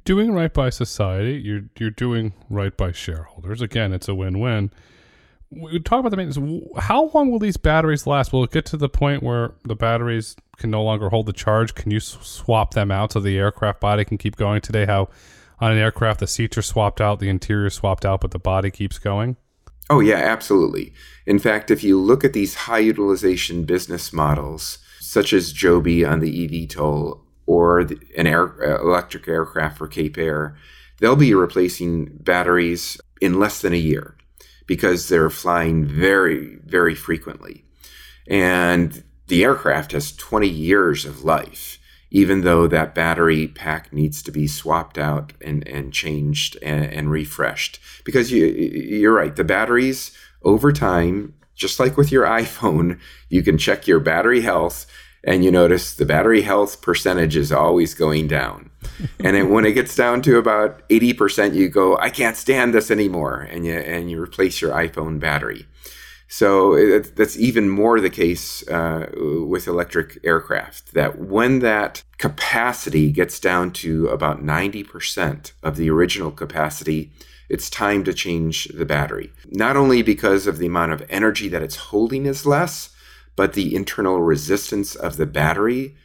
Doing 0.04 0.32
right 0.32 0.52
by 0.52 0.70
society, 0.70 1.34
you're 1.34 1.64
you're 1.78 1.92
doing 1.92 2.34
right 2.50 2.76
by 2.76 2.92
shareholders. 2.92 3.62
Again, 3.62 3.94
it's 3.94 4.08
a 4.08 4.16
win-win. 4.16 4.72
We 5.52 5.80
talk 5.80 6.00
about 6.00 6.10
the 6.10 6.18
maintenance. 6.18 6.64
How 6.80 7.12
long 7.14 7.30
will 7.30 7.38
these 7.38 7.58
batteries 7.58 8.08
last? 8.08 8.34
Will 8.34 8.44
it 8.44 8.52
get 8.52 8.66
to 8.68 8.78
the 8.78 8.90
point 8.90 9.22
where 9.22 9.54
the 9.64 9.76
batteries 9.76 10.36
can 10.62 10.72
no 10.72 10.84
longer 10.84 11.10
hold 11.10 11.26
the 11.26 11.34
charge? 11.34 11.76
Can 11.76 11.92
you 11.92 12.00
swap 12.00 12.74
them 12.74 12.92
out 12.92 13.12
so 13.12 13.20
the 13.20 13.38
aircraft 13.38 13.82
body 13.82 14.06
can 14.06 14.18
keep 14.18 14.38
going? 14.38 14.62
Today, 14.62 14.86
how 14.86 15.10
on 15.60 15.72
an 15.72 15.78
aircraft, 15.78 16.22
the 16.22 16.28
seats 16.28 16.58
are 16.58 16.62
swapped 16.62 17.02
out, 17.02 17.20
the 17.20 17.30
interior 17.30 17.70
swapped 17.70 18.06
out, 18.06 18.22
but 18.22 18.32
the 18.32 18.40
body 18.40 18.72
keeps 18.72 18.98
going? 18.98 19.36
Oh, 19.90 20.00
yeah, 20.00 20.16
absolutely. 20.16 20.94
In 21.26 21.38
fact, 21.38 21.70
if 21.70 21.84
you 21.84 22.00
look 22.00 22.24
at 22.24 22.34
these 22.34 22.54
high 22.54 22.80
utilization 22.80 23.66
business 23.66 24.14
models, 24.14 24.78
such 25.00 25.34
as 25.34 25.52
Joby 25.52 26.06
on 26.06 26.20
the 26.20 26.48
eVTOL 26.48 27.20
or 27.46 27.84
the, 27.84 28.00
an 28.18 28.28
air, 28.28 28.56
uh, 28.64 28.82
electric 28.82 29.28
aircraft 29.28 29.78
for 29.78 29.88
Cape 29.88 30.18
Air, 30.18 30.56
they'll 31.00 31.16
be 31.16 31.34
replacing 31.34 32.06
batteries 32.22 33.00
in 33.20 33.40
less 33.40 33.62
than 33.62 33.74
a 33.74 33.78
year 33.78 34.16
because 34.68 35.10
they're 35.10 35.30
flying 35.30 35.86
very, 35.86 36.58
very 36.66 36.96
frequently. 36.96 37.66
And 38.28 39.04
the 39.32 39.44
aircraft 39.44 39.94
has 39.94 40.12
20 40.12 40.48
years 40.48 41.06
of 41.06 41.24
life 41.24 41.80
even 42.12 42.42
though 42.42 42.68
that 42.68 42.94
battery 42.94 43.48
pack 43.48 43.92
needs 43.94 44.22
to 44.22 44.32
be 44.32 44.46
swapped 44.46 44.98
out 44.98 45.32
and, 45.40 45.66
and 45.66 45.94
changed 45.94 46.58
and, 46.62 46.84
and 46.86 47.10
refreshed. 47.10 47.80
Because 48.04 48.32
you, 48.32 48.46
you're 48.46 49.14
right, 49.14 49.36
the 49.36 49.46
batteries 49.46 50.12
over 50.44 50.74
time, 50.74 51.34
just 51.56 51.80
like 51.80 51.96
with 51.96 52.12
your 52.12 52.26
iPhone, 52.42 53.00
you 53.30 53.42
can 53.42 53.58
check 53.58 53.88
your 53.88 54.02
battery 54.02 54.42
health 54.42 54.86
and 55.24 55.46
you 55.46 55.52
notice 55.52 55.94
the 55.94 56.06
battery 56.06 56.42
health 56.42 56.82
percentage 56.82 57.38
is 57.38 57.52
always 57.52 57.94
going 57.94 58.28
down. 58.28 58.72
and 59.24 59.38
it, 59.38 59.44
when 59.44 59.66
it 59.66 59.74
gets 59.74 59.96
down 59.96 60.22
to 60.24 60.38
about 60.38 60.88
80%, 60.90 61.54
you 61.54 61.70
go, 61.70 61.98
I 61.98 62.10
can't 62.10 62.36
stand 62.36 62.74
this 62.74 62.92
anymore. 62.92 63.48
And 63.50 63.66
you, 63.66 63.74
and 63.74 64.12
you 64.12 64.22
replace 64.22 64.60
your 64.60 64.72
iPhone 64.72 65.20
battery. 65.20 65.68
So 66.32 66.76
it, 66.76 67.18
that's 67.18 67.38
even 67.38 67.68
more 67.68 68.00
the 68.00 68.10
case 68.10 68.66
uh, 68.70 69.12
with 69.46 69.68
electric 69.68 70.18
aircraft, 70.24 70.94
that 70.94 71.20
when 71.20 71.60
that 71.60 72.04
capacity 72.20 73.12
gets 73.12 73.38
down 73.38 73.72
to 73.74 74.08
about 74.08 74.42
90% 74.42 75.52
of 75.62 75.76
the 75.76 75.90
original 75.90 76.32
capacity, 76.32 77.12
it's 77.50 77.70
time 77.70 78.06
to 78.06 78.14
change 78.14 78.70
the 78.74 78.86
battery. 78.86 79.34
Not 79.50 79.76
only 79.76 80.04
because 80.04 80.48
of 80.48 80.58
the 80.58 80.68
amount 80.68 80.94
of 80.94 81.06
energy 81.10 81.50
that 81.50 81.64
it's 81.64 81.76
holding 81.76 82.26
is 82.26 82.46
less, 82.46 82.96
but 83.36 83.52
the 83.52 83.76
internal 83.76 84.22
resistance 84.22 84.96
of 84.96 85.18
the 85.18 85.26
battery 85.26 85.98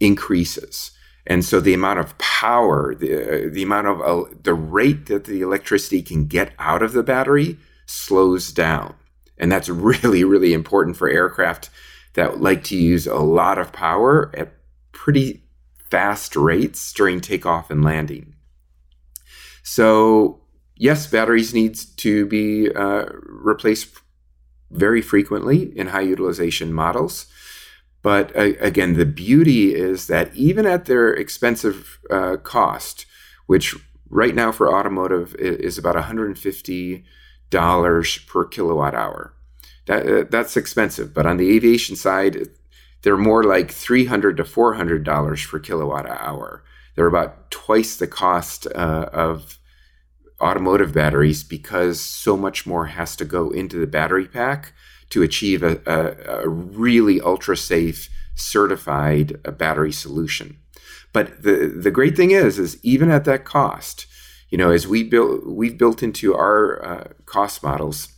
increases. 0.00 0.90
And 1.24 1.44
so 1.44 1.60
the 1.60 1.74
amount 1.74 2.00
of 2.00 2.18
power, 2.18 2.96
the, 2.96 3.48
the 3.48 3.62
amount 3.62 3.86
of 3.86 4.00
uh, 4.00 4.28
the 4.42 4.54
rate 4.54 5.06
that 5.06 5.26
the 5.26 5.40
electricity 5.40 6.02
can 6.02 6.26
get 6.26 6.52
out 6.58 6.82
of 6.82 6.94
the 6.94 7.04
battery 7.04 7.58
slows 7.86 8.50
down. 8.50 8.96
And 9.42 9.50
that's 9.50 9.68
really, 9.90 10.24
really 10.24 10.54
important 10.54 10.96
for 10.96 11.10
aircraft 11.10 11.68
that 12.14 12.40
like 12.40 12.64
to 12.64 12.76
use 12.76 13.06
a 13.06 13.16
lot 13.16 13.58
of 13.58 13.72
power 13.72 14.32
at 14.34 14.54
pretty 14.92 15.42
fast 15.90 16.36
rates 16.36 16.92
during 16.92 17.20
takeoff 17.20 17.70
and 17.70 17.84
landing. 17.84 18.34
So, 19.62 20.40
yes, 20.76 21.06
batteries 21.06 21.52
need 21.52 21.78
to 21.96 22.26
be 22.26 22.70
uh, 22.70 23.06
replaced 23.24 23.88
very 24.70 25.02
frequently 25.02 25.76
in 25.76 25.88
high 25.88 26.00
utilization 26.02 26.72
models. 26.72 27.26
But 28.02 28.34
uh, 28.36 28.54
again, 28.60 28.94
the 28.94 29.06
beauty 29.06 29.74
is 29.74 30.06
that 30.08 30.34
even 30.34 30.66
at 30.66 30.86
their 30.86 31.12
expensive 31.12 31.98
uh, 32.10 32.36
cost, 32.38 33.06
which 33.46 33.74
right 34.08 34.34
now 34.34 34.52
for 34.52 34.72
automotive 34.72 35.34
is 35.36 35.78
about 35.78 35.94
150 35.94 37.04
dollars 37.52 38.18
per 38.26 38.44
kilowatt 38.44 38.94
hour. 38.94 39.32
That 39.86 40.06
uh, 40.06 40.24
that's 40.28 40.56
expensive, 40.56 41.14
but 41.14 41.26
on 41.26 41.36
the 41.36 41.54
aviation 41.54 41.96
side, 41.96 42.48
they're 43.02 43.16
more 43.30 43.44
like 43.44 43.70
three 43.70 44.06
hundred 44.06 44.36
to 44.38 44.44
four 44.44 44.74
hundred 44.74 45.04
dollars 45.04 45.46
per 45.46 45.60
kilowatt 45.60 46.06
hour. 46.08 46.64
They're 46.94 47.14
about 47.14 47.50
twice 47.50 47.96
the 47.96 48.06
cost 48.06 48.66
uh, 48.66 49.06
of 49.12 49.58
automotive 50.40 50.92
batteries 50.92 51.44
because 51.44 52.00
so 52.00 52.36
much 52.36 52.66
more 52.66 52.86
has 52.86 53.16
to 53.16 53.24
go 53.24 53.50
into 53.50 53.78
the 53.78 53.86
battery 53.86 54.26
pack 54.26 54.72
to 55.10 55.22
achieve 55.22 55.62
a, 55.62 55.80
a, 55.86 56.44
a 56.44 56.48
really 56.48 57.20
ultra 57.20 57.56
safe 57.56 58.08
certified 58.34 59.38
uh, 59.44 59.50
battery 59.50 59.92
solution. 59.92 60.56
But 61.12 61.42
the 61.42 61.56
the 61.84 61.90
great 61.90 62.16
thing 62.16 62.30
is, 62.30 62.58
is 62.58 62.82
even 62.82 63.10
at 63.10 63.24
that 63.24 63.44
cost, 63.44 64.06
you 64.52 64.58
know, 64.58 64.70
as 64.70 64.86
we 64.86 65.02
built, 65.02 65.46
we've 65.46 65.78
built 65.78 66.02
into 66.02 66.34
our 66.34 66.84
uh, 66.84 67.04
cost 67.24 67.62
models, 67.62 68.08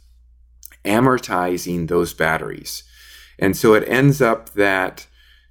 amortizing 0.85 1.87
those 1.87 2.13
batteries. 2.13 2.83
And 3.39 3.57
so 3.57 3.75
it 3.75 3.89
ends 3.89 4.21
up 4.21 4.51
that 4.55 5.07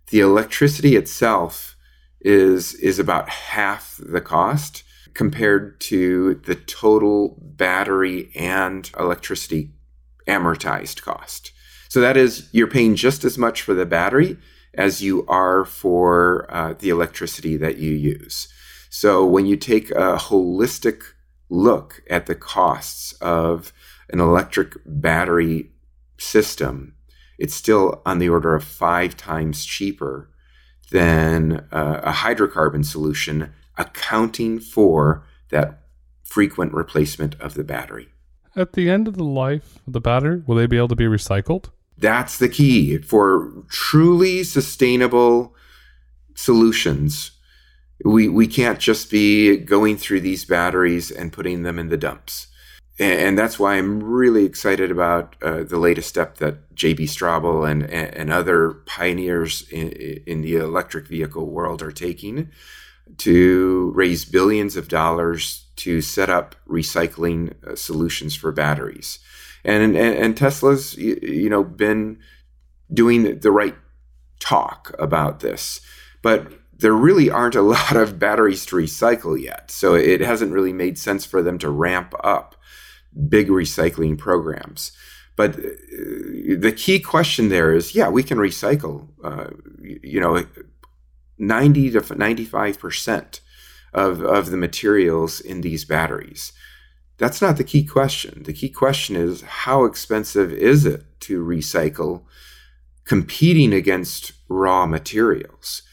the 0.10 0.20
electricity 0.20 0.98
itself 0.98 1.78
is, 2.20 2.74
is 2.76 3.00
about 3.00 3.30
half 3.30 3.98
the 3.98 4.20
cost 4.20 4.84
compared 5.14 5.80
to 5.80 6.36
the 6.46 6.56
total 6.56 7.38
battery 7.40 8.30
and 8.36 8.92
electricity 9.00 9.72
amortized 10.28 11.02
cost. 11.02 11.54
So 11.88 12.02
that 12.02 12.18
is, 12.18 12.50
you're 12.52 12.68
paying 12.68 12.96
just 12.96 13.24
as 13.24 13.38
much 13.38 13.62
for 13.62 13.74
the 13.74 13.86
battery 13.86 14.38
as 14.74 15.02
you 15.02 15.26
are 15.28 15.64
for 15.64 16.46
uh, 16.54 16.74
the 16.78 16.90
electricity 16.90 17.56
that 17.56 17.78
you 17.78 17.94
use. 17.94 18.50
So 18.96 19.26
when 19.26 19.48
you 19.48 19.58
take 19.58 19.90
a 19.90 20.18
holistic 20.18 21.02
look 21.50 22.04
at 22.12 22.28
the 22.28 22.36
costs 22.36 23.14
of 23.14 23.74
an 24.10 24.20
electric 24.20 24.78
battery 24.86 25.72
system, 26.20 26.94
it's 27.40 27.56
still 27.56 28.04
on 28.06 28.20
the 28.20 28.30
order 28.30 28.54
of 28.54 28.64
five 28.64 29.18
times 29.18 29.66
cheaper 29.66 30.30
than 30.92 31.66
uh, 31.72 32.02
a 32.04 32.12
hydrocarbon 32.12 32.86
solution, 32.86 33.52
accounting 33.80 34.60
for 34.60 35.26
that 35.50 35.86
frequent 36.24 36.72
replacement 36.72 37.34
of 37.42 37.56
the 37.56 37.64
battery. 37.64 38.10
at 38.56 38.74
the 38.74 38.92
end 38.92 39.08
of 39.08 39.18
the 39.18 39.24
life 39.24 39.80
of 39.88 39.94
the 39.94 40.02
battery? 40.02 40.44
Will 40.46 40.58
they 40.58 40.68
be 40.68 40.78
able 40.78 40.90
to 40.90 40.96
be 40.96 41.06
recycled? 41.06 41.72
That's 41.98 42.38
the 42.38 42.48
key 42.48 43.00
for 43.00 43.52
truly 43.70 44.44
sustainable 44.44 45.56
solutions. 46.36 47.32
We, 48.04 48.28
we 48.28 48.48
can't 48.48 48.80
just 48.80 49.10
be 49.10 49.58
going 49.58 49.98
through 49.98 50.22
these 50.22 50.46
batteries 50.46 51.12
and 51.12 51.32
putting 51.32 51.64
them 51.64 51.80
in 51.80 51.90
the 51.90 51.98
dumps. 51.98 52.48
And, 53.00 53.38
that's 53.38 53.58
why 53.58 53.76
I'm 53.76 54.04
really 54.04 54.46
excited 54.46 54.92
about 54.92 55.36
uh, 55.42 55.64
the 55.64 55.80
latest 55.80 56.10
step 56.10 56.38
that 56.38 56.76
JB 56.76 57.02
Straubel 57.02 57.70
and, 57.70 57.84
and 57.84 58.32
other 58.32 58.74
pioneers 58.86 59.68
in, 59.70 59.90
in 60.28 60.42
the 60.42 60.58
electric 60.58 61.08
vehicle 61.08 61.50
world 61.50 61.82
are 61.82 61.92
taking 61.92 62.52
to 63.18 63.92
raise 63.96 64.26
billions 64.26 64.76
of 64.76 64.88
dollars 64.88 65.66
to 65.78 66.02
set 66.02 66.30
up 66.30 66.56
recycling 66.68 67.54
uh, 67.66 67.76
solutions 67.76 68.36
for 68.36 68.52
batteries. 68.52 69.20
And, 69.66 69.96
and, 69.96 70.18
and 70.18 70.38
Tesla's, 70.38 70.96
you 70.96 71.50
know, 71.50 71.64
been 71.64 72.20
doing 72.94 73.40
the 73.40 73.52
right 73.52 73.76
talk 74.40 74.94
about 75.00 75.40
this, 75.40 75.82
but 76.22 76.52
there 76.80 76.94
really 76.94 77.30
aren't 77.30 77.56
a 77.56 77.62
lot 77.78 77.96
of 77.96 78.20
batteries 78.20 78.66
to 78.68 78.76
recycle 78.76 79.42
yet. 79.42 79.72
So 79.72 79.96
it 79.96 80.22
hasn't 80.22 80.54
really 80.54 80.74
made 80.74 80.98
sense 80.98 81.26
for 81.26 81.42
them 81.42 81.58
to 81.60 81.70
ramp 81.70 82.14
up 82.24 82.56
big 83.30 83.48
recycling 83.48 84.18
programs. 84.18 84.92
But 85.36 85.56
uh, 85.56 86.58
the 86.58 86.74
key 86.76 87.00
question 87.00 87.50
there 87.50 87.74
is, 87.74 87.96
yeah, 87.96 88.10
we 88.10 88.24
can 88.24 88.38
recycle, 88.38 89.08
uh, 89.24 89.48
you 89.82 90.20
know, 90.20 90.46
90 91.40 91.92
to 91.92 92.16
95 92.16 92.80
percent 92.80 93.42
of, 93.94 94.22
of 94.22 94.52
the 94.52 94.58
materials 94.58 95.40
in 95.40 95.62
these 95.62 95.86
batteries. 95.86 96.54
That's 97.18 97.42
not 97.42 97.58
the 97.58 97.64
key 97.64 97.86
question. 97.86 98.44
The 98.44 98.54
key 98.54 98.70
question 98.70 99.16
is 99.16 99.42
how 99.42 99.86
expensive 99.86 100.52
is 100.52 100.86
it 100.86 101.04
to 101.22 101.44
recycle 101.44 102.24
competing 103.06 103.74
against 103.74 104.34
raw 104.50 104.86
materials? 104.86 105.84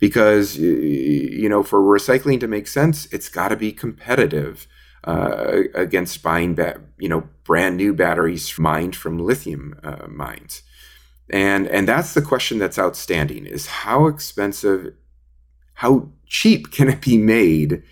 Because, 0.00 0.56
you 0.56 1.48
know, 1.48 1.62
for 1.62 1.80
recycling 1.80 2.40
to 2.40 2.48
make 2.48 2.66
sense, 2.66 3.06
it's 3.12 3.28
got 3.28 3.48
to 3.48 3.56
be 3.56 3.70
competitive 3.70 4.66
uh, 5.04 5.62
against 5.74 6.22
buying, 6.22 6.54
ba- 6.54 6.80
you 6.98 7.08
know, 7.08 7.28
brand 7.44 7.76
new 7.76 7.92
batteries 7.94 8.58
mined 8.58 8.96
from 8.96 9.18
lithium 9.18 9.78
uh, 9.84 10.06
mines. 10.08 10.62
And, 11.30 11.68
and 11.68 11.86
that's 11.86 12.14
the 12.14 12.22
question 12.22 12.58
that's 12.58 12.78
outstanding 12.78 13.46
is 13.46 13.66
how 13.66 14.06
expensive 14.06 14.94
how 15.74 16.10
cheap 16.26 16.70
can 16.70 16.88
it 16.88 17.00
be 17.00 17.16
made 17.16 17.82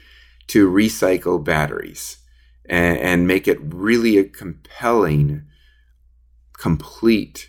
to 0.49 0.71
recycle 0.71 1.43
batteries 1.43 2.19
and, 2.67 2.99
and 2.99 3.27
make 3.27 3.49
it 3.49 3.59
really 3.63 4.19
a 4.19 4.25
compelling, 4.25 5.45
complete, 6.53 7.49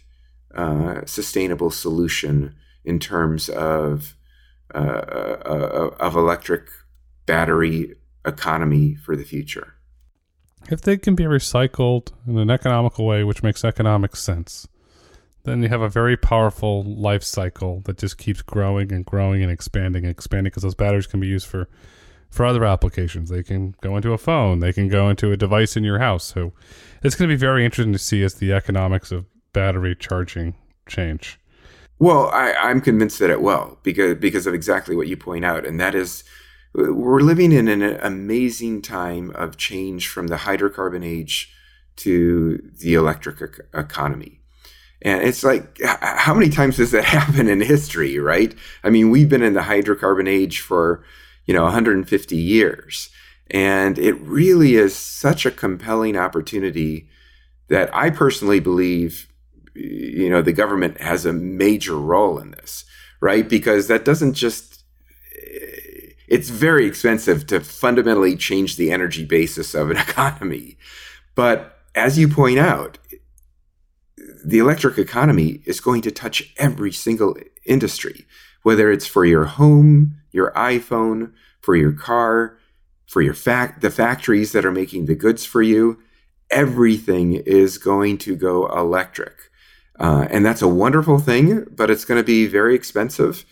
uh, 0.56 1.02
sustainable 1.06 1.72
solution 1.72 2.56
in 2.86 3.00
terms 3.00 3.50
of 3.50 4.16
Uh, 4.76 4.78
uh, 4.78 5.42
uh, 5.46 5.96
of 6.00 6.16
electric 6.16 6.70
battery 7.26 7.96
economy 8.24 8.94
for 8.94 9.16
the 9.16 9.24
future. 9.24 9.74
If 10.70 10.82
they 10.82 10.96
can 10.96 11.16
be 11.16 11.24
recycled 11.24 12.12
in 12.28 12.38
an 12.38 12.52
economical 12.52 13.08
way, 13.08 13.24
which 13.24 13.42
makes 13.42 13.66
economic 13.66 14.16
sense, 14.16 14.68
then 15.44 15.64
you 15.64 15.70
have 15.70 15.82
a 15.82 15.90
very 15.90 16.16
powerful 16.16 16.84
life 16.84 17.24
cycle 17.24 17.82
that 17.86 17.98
just 17.98 18.20
keeps 18.20 18.44
growing 18.44 18.92
and 18.94 19.04
growing 19.04 19.42
and 19.42 19.52
expanding 19.52 20.04
and 20.04 20.12
expanding 20.12 20.52
because 20.52 20.62
those 20.62 20.76
batteries 20.76 21.08
can 21.08 21.20
be 21.20 21.28
used 21.28 21.48
for 21.48 21.68
for 22.30 22.46
other 22.46 22.64
applications. 22.64 23.32
They 23.32 23.42
can 23.42 23.74
go 23.82 23.96
into 23.96 24.14
a 24.14 24.20
phone, 24.20 24.60
they 24.60 24.72
can 24.72 24.88
go 24.88 25.10
into 25.10 25.32
a 25.32 25.38
device 25.38 25.76
in 25.76 25.84
your 25.84 25.98
house. 25.98 26.26
So 26.26 26.54
it's 27.02 27.16
going 27.16 27.28
to 27.28 27.36
be 27.36 27.40
very 27.40 27.66
interesting 27.66 27.94
to 27.94 27.98
see 27.98 28.22
as 28.22 28.36
the 28.36 28.54
economics 28.54 29.12
of 29.12 29.26
battery 29.52 29.96
charging 29.96 30.54
change. 30.86 31.40
Well, 32.00 32.30
I, 32.30 32.54
I'm 32.54 32.82
convinced 32.82 33.20
that 33.20 33.30
it 33.30 33.42
will 33.42 33.78
because 33.84 34.16
because 34.18 34.48
of 34.48 34.54
exactly 34.54 34.96
what 34.96 35.08
you 35.08 35.18
point 35.18 35.46
out, 35.46 35.66
and 35.66 35.80
that 35.80 35.96
is 35.96 36.24
we're 36.74 37.20
living 37.20 37.52
in 37.52 37.68
an 37.68 37.84
amazing 38.02 38.82
time 38.82 39.32
of 39.32 39.58
change 39.58 40.08
from 40.08 40.28
the 40.28 40.38
hydrocarbon 40.38 41.06
age 41.06 41.54
to 41.98 42.62
the 42.80 42.94
electric 42.94 43.60
economy. 43.74 44.40
And 45.02 45.24
it's 45.24 45.44
like, 45.44 45.80
how 45.84 46.34
many 46.34 46.50
times 46.50 46.78
does 46.78 46.92
that 46.92 47.04
happen 47.06 47.48
in 47.48 47.62
history, 47.62 48.20
right? 48.20 48.54
I 48.84 48.90
mean, 48.90 49.10
we've 49.10 49.30
been 49.30 49.44
in 49.44 49.54
the 49.54 49.62
hydrocarbon 49.62 50.28
age 50.28 50.60
for, 50.60 51.04
you 51.46 51.54
know, 51.54 51.64
150 51.64 52.36
years. 52.36 53.10
And 53.52 53.98
it 53.98 54.20
really 54.20 54.76
is 54.76 54.96
such 54.96 55.46
a 55.46 55.52
compelling 55.52 56.18
opportunity 56.18 57.10
that 57.70 57.94
I 57.96 58.10
personally 58.10 58.60
believe, 58.60 59.28
you 59.80 60.30
know, 60.30 60.42
the 60.42 60.54
government 60.54 61.00
has 61.00 61.26
a 61.26 61.34
major 61.34 61.96
role 61.96 62.38
in 62.38 62.52
this, 62.52 62.86
right? 63.22 63.48
Because 63.48 63.88
that 63.88 64.06
doesn't 64.06 64.34
just, 64.34 64.84
eh, 65.36 66.12
it's 66.28 66.50
very 66.50 66.86
expensive 66.86 67.48
to 67.48 67.60
fundamentally 67.60 68.36
change 68.36 68.76
the 68.76 68.92
energy 68.92 69.26
basis 69.26 69.74
of 69.74 69.90
an 69.90 69.98
economy. 70.10 70.78
But 71.36 71.78
as 71.96 72.20
you 72.20 72.28
point 72.28 72.60
out, 72.60 72.98
the 74.46 74.60
electric 74.60 74.98
economy 74.98 75.62
is 75.66 75.80
going 75.80 76.02
to 76.02 76.12
touch 76.12 76.54
every 76.58 76.92
single 76.92 77.38
industry, 77.66 78.26
whether 78.64 78.92
it's 78.92 79.08
for 79.08 79.26
your 79.26 79.46
home, 79.46 80.16
your 80.32 80.52
iPhone, 80.52 81.32
for 81.62 81.76
your 81.76 81.92
car, 81.92 82.58
for 83.08 83.22
your 83.22 83.34
fact 83.34 83.82
the 83.82 83.90
factories 83.90 84.52
that 84.52 84.66
are 84.66 84.72
making 84.72 85.06
the 85.06 85.16
goods 85.16 85.46
for 85.46 85.62
you. 85.62 86.00
Everything 86.52 87.34
is 87.34 87.78
going 87.78 88.18
to 88.20 88.36
go 88.36 88.68
electric. 88.68 89.49
Uh, 90.00 90.26
and 90.30 90.46
that's 90.46 90.62
a 90.62 90.68
wonderful 90.68 91.20
thing, 91.20 91.66
but 91.72 91.92
it's 91.92 92.06
going 92.06 92.20
to 92.20 92.26
be 92.26 92.48
very 92.48 92.74
expensive. 92.74 93.46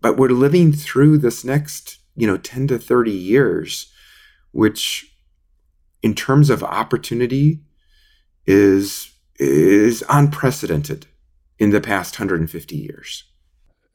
But 0.00 0.16
we're 0.16 0.28
living 0.28 0.72
through 0.72 1.18
this 1.18 1.44
next, 1.44 1.98
you 2.14 2.26
know, 2.26 2.36
10 2.36 2.68
to 2.68 2.78
30 2.78 3.10
years, 3.10 3.92
which 4.52 5.12
in 6.02 6.14
terms 6.14 6.50
of 6.50 6.62
opportunity 6.62 7.60
is 8.46 9.12
is 9.38 10.02
unprecedented 10.08 11.06
in 11.58 11.70
the 11.70 11.80
past 11.80 12.18
150 12.18 12.76
years. 12.76 13.24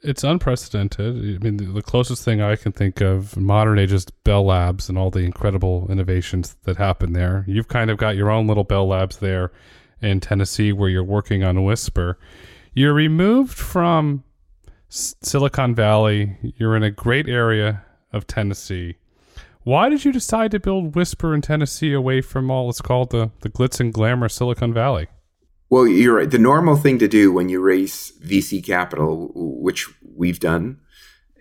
It's 0.03 0.23
unprecedented. 0.23 1.15
I 1.15 1.43
mean, 1.43 1.73
the 1.73 1.81
closest 1.81 2.23
thing 2.23 2.41
I 2.41 2.55
can 2.55 2.71
think 2.71 3.01
of 3.01 3.37
modern 3.37 3.79
age 3.79 3.93
is 3.93 4.05
Bell 4.23 4.45
Labs 4.45 4.89
and 4.89 4.97
all 4.97 5.11
the 5.11 5.19
incredible 5.19 5.87
innovations 5.89 6.55
that 6.63 6.77
happen 6.77 7.13
there. 7.13 7.45
You've 7.47 7.67
kind 7.67 7.89
of 7.89 7.97
got 7.97 8.15
your 8.15 8.29
own 8.29 8.47
little 8.47 8.63
Bell 8.63 8.87
Labs 8.87 9.17
there 9.17 9.51
in 10.01 10.19
Tennessee 10.19 10.71
where 10.71 10.89
you're 10.89 11.03
working 11.03 11.43
on 11.43 11.63
Whisper. 11.63 12.17
You're 12.73 12.93
removed 12.93 13.57
from 13.57 14.23
Silicon 14.89 15.75
Valley. 15.75 16.37
You're 16.57 16.75
in 16.75 16.83
a 16.83 16.91
great 16.91 17.29
area 17.29 17.83
of 18.11 18.27
Tennessee. 18.27 18.97
Why 19.63 19.89
did 19.89 20.03
you 20.03 20.11
decide 20.11 20.51
to 20.51 20.59
build 20.59 20.95
Whisper 20.95 21.35
in 21.35 21.41
Tennessee 21.41 21.93
away 21.93 22.21
from 22.21 22.49
all 22.49 22.69
it's 22.69 22.81
called 22.81 23.11
the, 23.11 23.31
the 23.41 23.49
glitz 23.49 23.79
and 23.79 23.93
glamour 23.93 24.27
Silicon 24.27 24.73
Valley? 24.73 25.07
Well, 25.69 25.87
you're 25.87 26.17
right. 26.17 26.29
The 26.29 26.39
normal 26.39 26.75
thing 26.75 26.97
to 26.99 27.07
do 27.07 27.31
when 27.31 27.47
you 27.47 27.61
raise 27.61 28.11
VC 28.23 28.65
capital, 28.65 29.31
which 29.35 29.87
we've 30.15 30.39
done, 30.39 30.79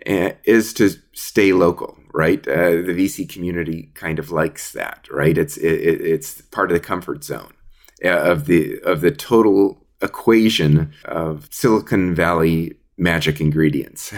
eh, 0.07 0.33
is 0.45 0.73
to 0.75 0.91
stay 1.13 1.53
local, 1.53 1.99
right? 2.13 2.47
Uh, 2.47 2.83
the 2.83 2.95
VC 2.95 3.29
community 3.29 3.91
kind 3.95 4.19
of 4.19 4.31
likes 4.31 4.73
that, 4.73 5.09
right? 5.11 5.37
It's 5.37 5.57
it, 5.57 6.01
it's 6.01 6.43
part 6.43 6.71
of 6.71 6.75
the 6.75 6.81
comfort 6.81 7.25
zone 7.25 7.55
of 8.03 8.47
the 8.47 8.79
of 8.81 9.01
the 9.01 9.11
total 9.11 9.85
equation 10.03 10.93
of 11.05 11.49
Silicon 11.51 12.15
Valley 12.15 12.75
magic 12.97 13.41
ingredients. 13.41 14.15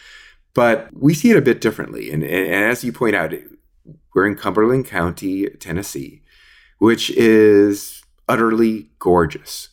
but 0.54 0.88
we 0.92 1.14
see 1.14 1.30
it 1.30 1.36
a 1.36 1.42
bit 1.42 1.60
differently, 1.60 2.10
and, 2.10 2.22
and 2.22 2.64
as 2.64 2.82
you 2.84 2.92
point 2.92 3.14
out, 3.14 3.32
we're 4.14 4.26
in 4.26 4.36
Cumberland 4.36 4.86
County, 4.86 5.48
Tennessee, 5.50 6.22
which 6.78 7.10
is 7.10 8.02
utterly 8.28 8.90
gorgeous. 8.98 9.68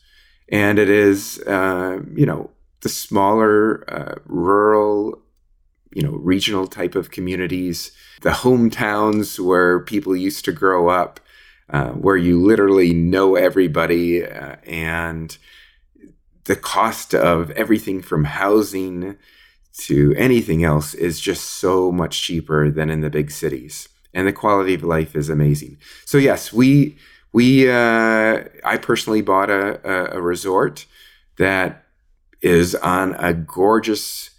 And 0.50 0.80
it 0.80 0.89
is, 0.89 1.39
uh, 1.41 2.00
you 2.13 2.26
know, 2.26 2.52
the 2.82 2.89
smaller, 2.89 3.84
uh, 3.93 4.15
rural, 4.26 5.22
you 5.93 6.04
know, 6.04 6.12
regional 6.12 6.67
type 6.67 6.96
of 6.96 7.12
communities, 7.12 7.91
the 8.22 8.30
hometowns 8.30 9.39
where 9.39 9.80
people 9.80 10.15
used 10.15 10.46
to 10.46 10.52
grow 10.52 10.89
up, 10.89 11.20
uh, 11.69 11.89
where 11.89 12.17
you 12.17 12.41
literally 12.41 12.93
know 12.93 13.36
everybody, 13.36 14.25
uh, 14.25 14.56
and 14.65 15.38
the 16.45 16.56
cost 16.56 17.13
of 17.13 17.51
everything 17.51 18.01
from 18.01 18.23
housing 18.23 19.17
to 19.80 20.13
anything 20.17 20.63
else 20.63 20.93
is 20.93 21.19
just 21.19 21.43
so 21.43 21.91
much 21.91 22.21
cheaper 22.21 22.71
than 22.71 22.89
in 22.89 23.01
the 23.01 23.10
big 23.10 23.32
cities. 23.32 23.89
And 24.13 24.27
the 24.27 24.34
quality 24.34 24.73
of 24.73 24.84
life 24.84 25.15
is 25.15 25.30
amazing. 25.30 25.77
So, 26.06 26.17
yes, 26.17 26.51
we 26.51 26.97
we 27.34 27.69
uh, 27.69 28.43
I 28.63 28.77
personally 28.82 29.21
bought 29.21 29.49
a, 29.49 29.80
a, 29.88 30.17
a 30.17 30.21
resort 30.21 30.86
that 31.38 31.84
is 32.41 32.75
on 32.75 33.13
a 33.15 33.34
gorgeous 33.34 34.32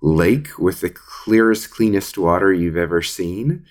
lake 0.00 0.58
with 0.58 0.80
the 0.80 0.90
clearest, 0.90 1.70
cleanest 1.70 2.18
water 2.18 2.52
you've 2.52 2.76
ever 2.76 3.02
seen. 3.02 3.64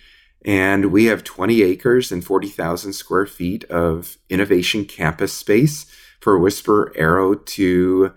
And 0.46 0.92
we 0.92 1.06
have 1.06 1.24
20 1.24 1.62
acres 1.64 2.12
and 2.12 2.24
40,000 2.24 2.94
square 2.94 3.26
feet 3.26 3.64
of 3.66 4.18
innovation 4.30 4.86
campus 4.86 5.32
space 5.32 5.86
for 6.20 6.38
Whisper 6.38 6.92
Aero 6.96 7.36
to 7.36 8.14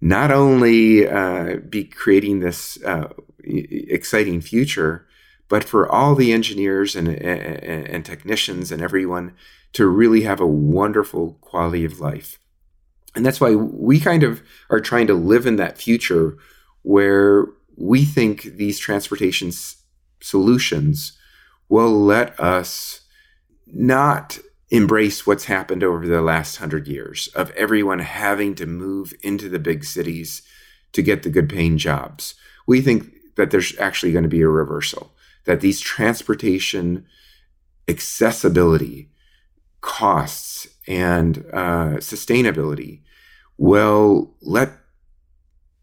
not 0.00 0.30
only 0.30 1.08
uh, 1.08 1.56
be 1.68 1.84
creating 1.84 2.40
this 2.40 2.82
uh, 2.84 3.08
exciting 3.44 4.40
future, 4.40 5.06
but 5.48 5.62
for 5.62 5.90
all 5.90 6.14
the 6.14 6.32
engineers 6.32 6.96
and, 6.96 7.08
and, 7.08 7.86
and 7.86 8.04
technicians 8.04 8.72
and 8.72 8.82
everyone 8.82 9.34
to 9.74 9.86
really 9.86 10.22
have 10.22 10.40
a 10.40 10.46
wonderful 10.46 11.38
quality 11.40 11.84
of 11.84 12.00
life. 12.00 12.38
And 13.14 13.24
that's 13.24 13.40
why 13.40 13.54
we 13.54 14.00
kind 14.00 14.22
of 14.22 14.42
are 14.70 14.80
trying 14.80 15.06
to 15.08 15.14
live 15.14 15.46
in 15.46 15.56
that 15.56 15.78
future 15.78 16.38
where 16.82 17.46
we 17.76 18.04
think 18.04 18.42
these 18.42 18.78
transportation 18.78 19.48
s- 19.48 19.76
solutions 20.20 21.18
will 21.68 21.90
let 21.90 22.38
us 22.38 23.00
not 23.66 24.38
embrace 24.70 25.26
what's 25.26 25.44
happened 25.44 25.84
over 25.84 26.06
the 26.06 26.22
last 26.22 26.56
hundred 26.56 26.88
years 26.88 27.28
of 27.34 27.50
everyone 27.50 27.98
having 27.98 28.54
to 28.54 28.66
move 28.66 29.12
into 29.22 29.48
the 29.48 29.58
big 29.58 29.84
cities 29.84 30.42
to 30.92 31.02
get 31.02 31.22
the 31.22 31.30
good 31.30 31.48
paying 31.48 31.76
jobs. 31.76 32.34
We 32.66 32.80
think 32.80 33.12
that 33.36 33.50
there's 33.50 33.78
actually 33.78 34.12
going 34.12 34.24
to 34.24 34.28
be 34.28 34.42
a 34.42 34.48
reversal, 34.48 35.12
that 35.44 35.60
these 35.60 35.80
transportation 35.80 37.06
accessibility 37.88 39.10
costs 39.80 40.68
and 40.86 41.38
uh, 41.52 41.98
sustainability 41.98 43.00
will 43.58 44.34
let 44.40 44.70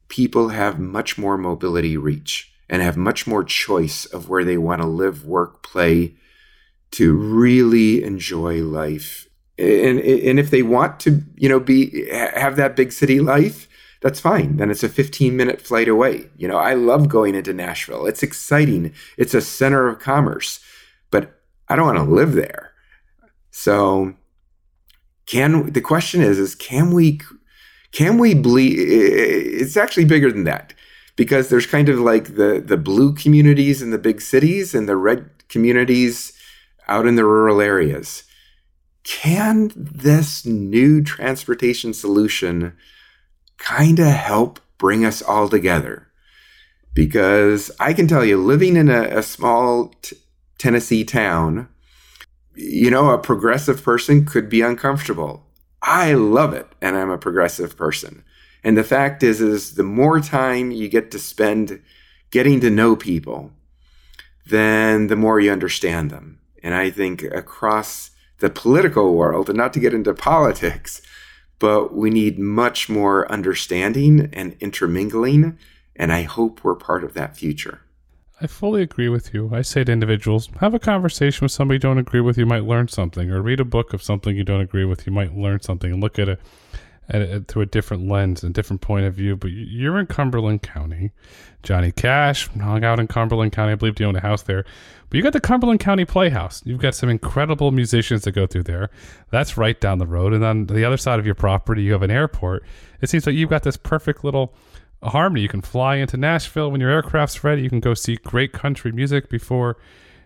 people 0.07 0.49
have 0.49 0.79
much 0.79 1.17
more 1.17 1.37
mobility 1.37 1.95
reach 1.95 2.48
and 2.69 2.81
have 2.81 2.97
much 2.97 3.25
more 3.25 3.43
choice 3.43 4.05
of 4.05 4.29
where 4.29 4.43
they 4.43 4.57
want 4.57 4.81
to 4.81 4.87
live, 4.87 5.25
work, 5.25 5.63
play 5.63 6.15
to 6.91 7.13
really 7.13 8.03
enjoy 8.03 8.63
life. 8.63 9.27
And, 9.57 9.99
and 9.99 10.39
if 10.39 10.51
they 10.51 10.63
want 10.63 10.99
to, 11.01 11.21
you 11.35 11.49
know, 11.49 11.59
be 11.59 12.07
have 12.09 12.55
that 12.55 12.75
big 12.75 12.91
city 12.91 13.19
life, 13.19 13.67
that's 14.01 14.19
fine. 14.19 14.57
Then 14.57 14.71
it's 14.71 14.83
a 14.83 14.89
15 14.89 15.35
minute 15.35 15.61
flight 15.61 15.89
away. 15.89 16.29
You 16.37 16.47
know, 16.47 16.57
I 16.57 16.73
love 16.73 17.09
going 17.09 17.35
into 17.35 17.53
Nashville. 17.53 18.05
It's 18.05 18.23
exciting. 18.23 18.93
It's 19.17 19.33
a 19.33 19.41
center 19.41 19.87
of 19.87 19.99
commerce, 19.99 20.61
but 21.11 21.41
I 21.67 21.75
don't 21.75 21.85
want 21.85 21.97
to 21.97 22.15
live 22.15 22.33
there. 22.33 22.71
So 23.51 24.15
can 25.25 25.71
the 25.73 25.81
question 25.81 26.21
is 26.21 26.39
is 26.39 26.55
can 26.55 26.91
we 26.91 27.21
can 27.91 28.17
we 28.17 28.33
bleed 28.33 28.75
it's 28.79 29.77
actually 29.77 30.05
bigger 30.05 30.31
than 30.31 30.43
that 30.43 30.73
because 31.19 31.49
there's 31.49 31.65
kind 31.65 31.89
of 31.89 31.99
like 31.99 32.35
the 32.35 32.63
the 32.65 32.77
blue 32.77 33.13
communities 33.13 33.81
in 33.81 33.91
the 33.91 33.97
big 33.97 34.21
cities 34.21 34.73
and 34.73 34.87
the 34.87 34.95
red 34.95 35.29
communities 35.49 36.31
out 36.87 37.05
in 37.05 37.15
the 37.15 37.25
rural 37.25 37.59
areas. 37.59 38.23
Can 39.03 39.69
this 39.75 40.45
new 40.45 41.03
transportation 41.03 41.93
solution 41.93 42.71
kind 43.57 43.99
of 43.99 44.05
help 44.05 44.61
bring 44.77 45.03
us 45.03 45.21
all 45.21 45.49
together? 45.49 46.07
Because 46.93 47.69
I 47.81 47.91
can 47.91 48.07
tell 48.07 48.23
you, 48.23 48.37
living 48.37 48.77
in 48.77 48.87
a, 48.87 49.01
a 49.17 49.21
small 49.21 49.93
t- 50.01 50.15
Tennessee 50.57 51.03
town, 51.03 51.67
you 52.55 52.89
know, 52.89 53.09
a 53.09 53.17
progressive 53.17 53.83
person 53.83 54.25
could 54.25 54.47
be 54.47 54.61
uncomfortable. 54.61 55.45
I 55.81 56.13
love 56.13 56.53
it, 56.53 56.67
and 56.81 56.95
I'm 56.95 57.09
a 57.09 57.17
progressive 57.17 57.75
person. 57.75 58.23
And 58.63 58.77
the 58.77 58.83
fact 58.83 59.23
is, 59.23 59.41
is 59.41 59.75
the 59.75 59.83
more 59.83 60.19
time 60.19 60.71
you 60.71 60.89
get 60.89 61.11
to 61.11 61.19
spend 61.19 61.81
getting 62.31 62.59
to 62.61 62.69
know 62.69 62.95
people, 62.95 63.51
then 64.45 65.07
the 65.07 65.15
more 65.15 65.39
you 65.39 65.51
understand 65.51 66.11
them. 66.11 66.39
And 66.61 66.73
I 66.73 66.89
think 66.89 67.23
across 67.23 68.11
the 68.39 68.49
political 68.49 69.15
world, 69.15 69.49
and 69.49 69.57
not 69.57 69.73
to 69.73 69.79
get 69.79 69.93
into 69.93 70.13
politics, 70.13 71.01
but 71.57 71.93
we 71.93 72.09
need 72.09 72.39
much 72.39 72.89
more 72.89 73.29
understanding 73.31 74.29
and 74.33 74.55
intermingling. 74.59 75.57
And 75.95 76.11
I 76.13 76.23
hope 76.23 76.63
we're 76.63 76.75
part 76.75 77.03
of 77.03 77.13
that 77.13 77.35
future. 77.35 77.81
I 78.41 78.47
fully 78.47 78.81
agree 78.81 79.09
with 79.09 79.33
you. 79.33 79.49
I 79.53 79.61
say 79.61 79.83
to 79.83 79.91
individuals, 79.91 80.49
have 80.61 80.73
a 80.73 80.79
conversation 80.79 81.43
with 81.43 81.51
somebody 81.51 81.75
you 81.75 81.79
don't 81.79 81.97
agree 81.97 82.21
with, 82.21 82.37
you 82.37 82.45
might 82.45 82.63
learn 82.63 82.87
something, 82.87 83.29
or 83.29 83.41
read 83.41 83.59
a 83.59 83.65
book 83.65 83.93
of 83.93 84.01
something 84.01 84.35
you 84.35 84.45
don't 84.45 84.61
agree 84.61 84.85
with, 84.85 85.05
you 85.05 85.11
might 85.11 85.35
learn 85.35 85.59
something, 85.59 85.91
and 85.91 86.01
look 86.01 86.17
at 86.17 86.29
it 86.29 86.39
at 87.09 87.21
it 87.21 87.33
uh, 87.33 87.39
through 87.47 87.63
a 87.63 87.65
different 87.65 88.07
lens 88.07 88.43
and 88.43 88.53
different 88.53 88.81
point 88.81 89.05
of 89.05 89.13
view. 89.13 89.35
But 89.35 89.51
you're 89.51 89.99
in 89.99 90.05
Cumberland 90.05 90.61
County. 90.61 91.11
Johnny 91.63 91.91
Cash 91.91 92.47
hung 92.49 92.83
out 92.83 92.99
in 92.99 93.07
Cumberland 93.07 93.51
County. 93.51 93.73
I 93.73 93.75
believe 93.75 93.99
you 93.99 94.05
own 94.05 94.15
a 94.15 94.21
house 94.21 94.43
there. 94.43 94.63
But 95.09 95.17
you 95.17 95.23
got 95.23 95.33
the 95.33 95.41
Cumberland 95.41 95.79
County 95.79 96.05
Playhouse. 96.05 96.61
You've 96.65 96.81
got 96.81 96.95
some 96.95 97.09
incredible 97.09 97.71
musicians 97.71 98.23
that 98.23 98.31
go 98.31 98.45
through 98.45 98.63
there. 98.63 98.89
That's 99.31 99.57
right 99.57 99.79
down 99.79 99.97
the 99.97 100.07
road. 100.07 100.33
And 100.33 100.43
on 100.43 100.67
the 100.67 100.85
other 100.85 100.97
side 100.97 101.19
of 101.19 101.25
your 101.25 101.35
property, 101.35 101.83
you 101.83 101.93
have 101.93 102.03
an 102.03 102.11
airport. 102.11 102.63
It 103.01 103.09
seems 103.09 103.25
like 103.25 103.35
you've 103.35 103.49
got 103.49 103.63
this 103.63 103.77
perfect 103.77 104.23
little 104.23 104.53
harmony. 105.03 105.41
You 105.41 105.49
can 105.49 105.61
fly 105.61 105.95
into 105.95 106.17
Nashville 106.17 106.71
when 106.71 106.81
your 106.81 106.91
aircraft's 106.91 107.43
ready. 107.43 107.63
You 107.63 107.69
can 107.69 107.79
go 107.79 107.93
see 107.93 108.15
great 108.17 108.53
country 108.53 108.91
music 108.91 109.29
before 109.29 109.77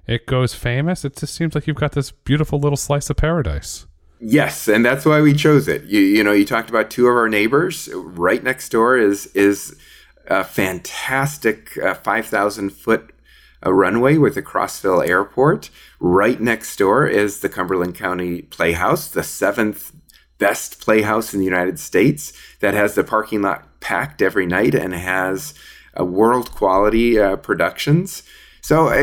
it 0.06 0.26
goes 0.26 0.54
famous. 0.54 1.06
It 1.06 1.16
just 1.16 1.34
seems 1.34 1.56
like 1.56 1.66
you've 1.66 1.78
got 1.78 1.94
this 1.94 2.12
beautiful 2.12 2.60
little 2.60 2.78
slice 2.78 3.10
of 3.10 3.18
paradise. 3.18 3.86
Yes, 4.26 4.70
and 4.70 4.86
that's 4.86 5.06
why 5.06 5.20
we 5.20 5.34
chose 5.34 5.68
it. 5.68 5.84
You 5.84 6.00
you 6.00 6.24
know, 6.24 6.32
you 6.32 6.46
talked 6.46 6.70
about 6.70 6.90
two 6.90 7.08
of 7.08 7.16
our 7.16 7.28
neighbors. 7.28 7.90
Right 7.94 8.42
next 8.42 8.70
door 8.70 8.96
is 8.98 9.26
is 9.28 9.76
a 10.28 10.46
fantastic 10.46 11.78
uh, 11.78 11.94
five 11.96 12.26
thousand 12.28 12.70
foot 12.70 13.14
uh, 13.66 13.74
runway 13.74 14.18
with 14.18 14.36
the 14.36 14.42
Crossville 14.42 15.06
Airport. 15.06 15.70
Right 16.00 16.40
next 16.40 16.78
door 16.78 17.06
is 17.06 17.42
the 17.42 17.50
Cumberland 17.50 17.96
County 17.96 18.44
Playhouse, 18.44 19.10
the 19.10 19.24
seventh 19.24 19.94
best 20.38 20.80
playhouse 20.80 21.34
in 21.34 21.40
the 21.40 21.46
United 21.46 21.78
States 21.78 22.32
that 22.62 22.74
has 22.74 22.96
the 22.96 23.04
parking 23.04 23.42
lot 23.42 23.82
packed 23.82 24.22
every 24.22 24.46
night 24.46 24.74
and 24.74 24.94
has 24.94 25.54
uh, 26.00 26.06
world 26.06 26.50
quality 26.52 27.20
uh, 27.20 27.36
productions. 27.36 28.24
So, 28.64 28.88
uh, 28.88 29.02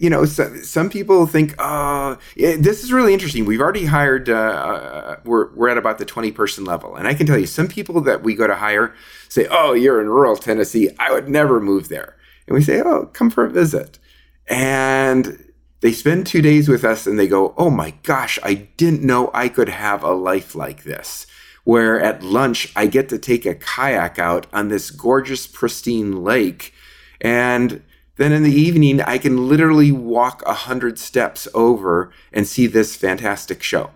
you 0.00 0.08
know, 0.08 0.24
so, 0.24 0.54
some 0.58 0.88
people 0.88 1.26
think, 1.26 1.56
oh, 1.58 2.16
yeah, 2.36 2.54
this 2.56 2.84
is 2.84 2.92
really 2.92 3.12
interesting. 3.12 3.44
We've 3.44 3.60
already 3.60 3.86
hired, 3.86 4.28
uh, 4.28 4.34
uh, 4.34 5.16
we're, 5.24 5.52
we're 5.54 5.68
at 5.68 5.76
about 5.76 5.98
the 5.98 6.04
20 6.04 6.30
person 6.30 6.64
level. 6.64 6.94
And 6.94 7.08
I 7.08 7.14
can 7.14 7.26
tell 7.26 7.36
you, 7.36 7.46
some 7.46 7.66
people 7.66 8.00
that 8.02 8.22
we 8.22 8.36
go 8.36 8.46
to 8.46 8.54
hire 8.54 8.94
say, 9.28 9.48
oh, 9.50 9.72
you're 9.72 10.00
in 10.00 10.08
rural 10.08 10.36
Tennessee. 10.36 10.90
I 11.00 11.10
would 11.10 11.28
never 11.28 11.60
move 11.60 11.88
there. 11.88 12.16
And 12.46 12.54
we 12.54 12.62
say, 12.62 12.80
oh, 12.82 13.06
come 13.06 13.30
for 13.30 13.44
a 13.44 13.50
visit. 13.50 13.98
And 14.46 15.52
they 15.80 15.90
spend 15.90 16.28
two 16.28 16.40
days 16.40 16.68
with 16.68 16.84
us 16.84 17.04
and 17.04 17.18
they 17.18 17.26
go, 17.26 17.52
oh 17.58 17.70
my 17.70 17.94
gosh, 18.04 18.38
I 18.44 18.54
didn't 18.76 19.02
know 19.02 19.28
I 19.34 19.48
could 19.48 19.70
have 19.70 20.04
a 20.04 20.12
life 20.12 20.54
like 20.54 20.84
this. 20.84 21.26
Where 21.64 22.00
at 22.00 22.22
lunch, 22.22 22.72
I 22.76 22.86
get 22.86 23.08
to 23.08 23.18
take 23.18 23.44
a 23.44 23.56
kayak 23.56 24.20
out 24.20 24.46
on 24.52 24.68
this 24.68 24.92
gorgeous, 24.92 25.48
pristine 25.48 26.22
lake. 26.22 26.72
And 27.20 27.82
then 28.16 28.32
in 28.32 28.42
the 28.42 28.54
evening, 28.54 29.00
I 29.00 29.18
can 29.18 29.48
literally 29.48 29.90
walk 29.90 30.42
a 30.46 30.54
hundred 30.54 30.98
steps 30.98 31.48
over 31.52 32.12
and 32.32 32.46
see 32.46 32.66
this 32.66 32.94
fantastic 32.94 33.62
show. 33.62 33.90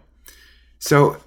So, 0.79 1.19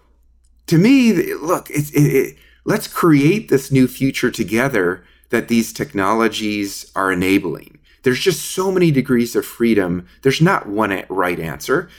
to 0.67 0.77
me, 0.77 1.34
look, 1.34 1.69
it, 1.69 1.89
it, 1.93 2.38
let's 2.65 2.88
create 2.88 3.49
this 3.49 3.71
new 3.71 3.88
future 3.88 4.32
together 4.32 5.04
that 5.30 5.47
these 5.47 5.71
technologies 5.71 6.91
are 6.95 7.12
enabling. 7.12 7.80
There's 8.04 8.19
just 8.19 8.51
so 8.51 8.71
many 8.71 8.91
degrees 8.91 9.36
of 9.36 9.45
freedom. 9.45 10.08
There's 10.21 10.41
not 10.41 10.67
one 10.67 11.04
right 11.10 11.39
answer, 11.39 11.89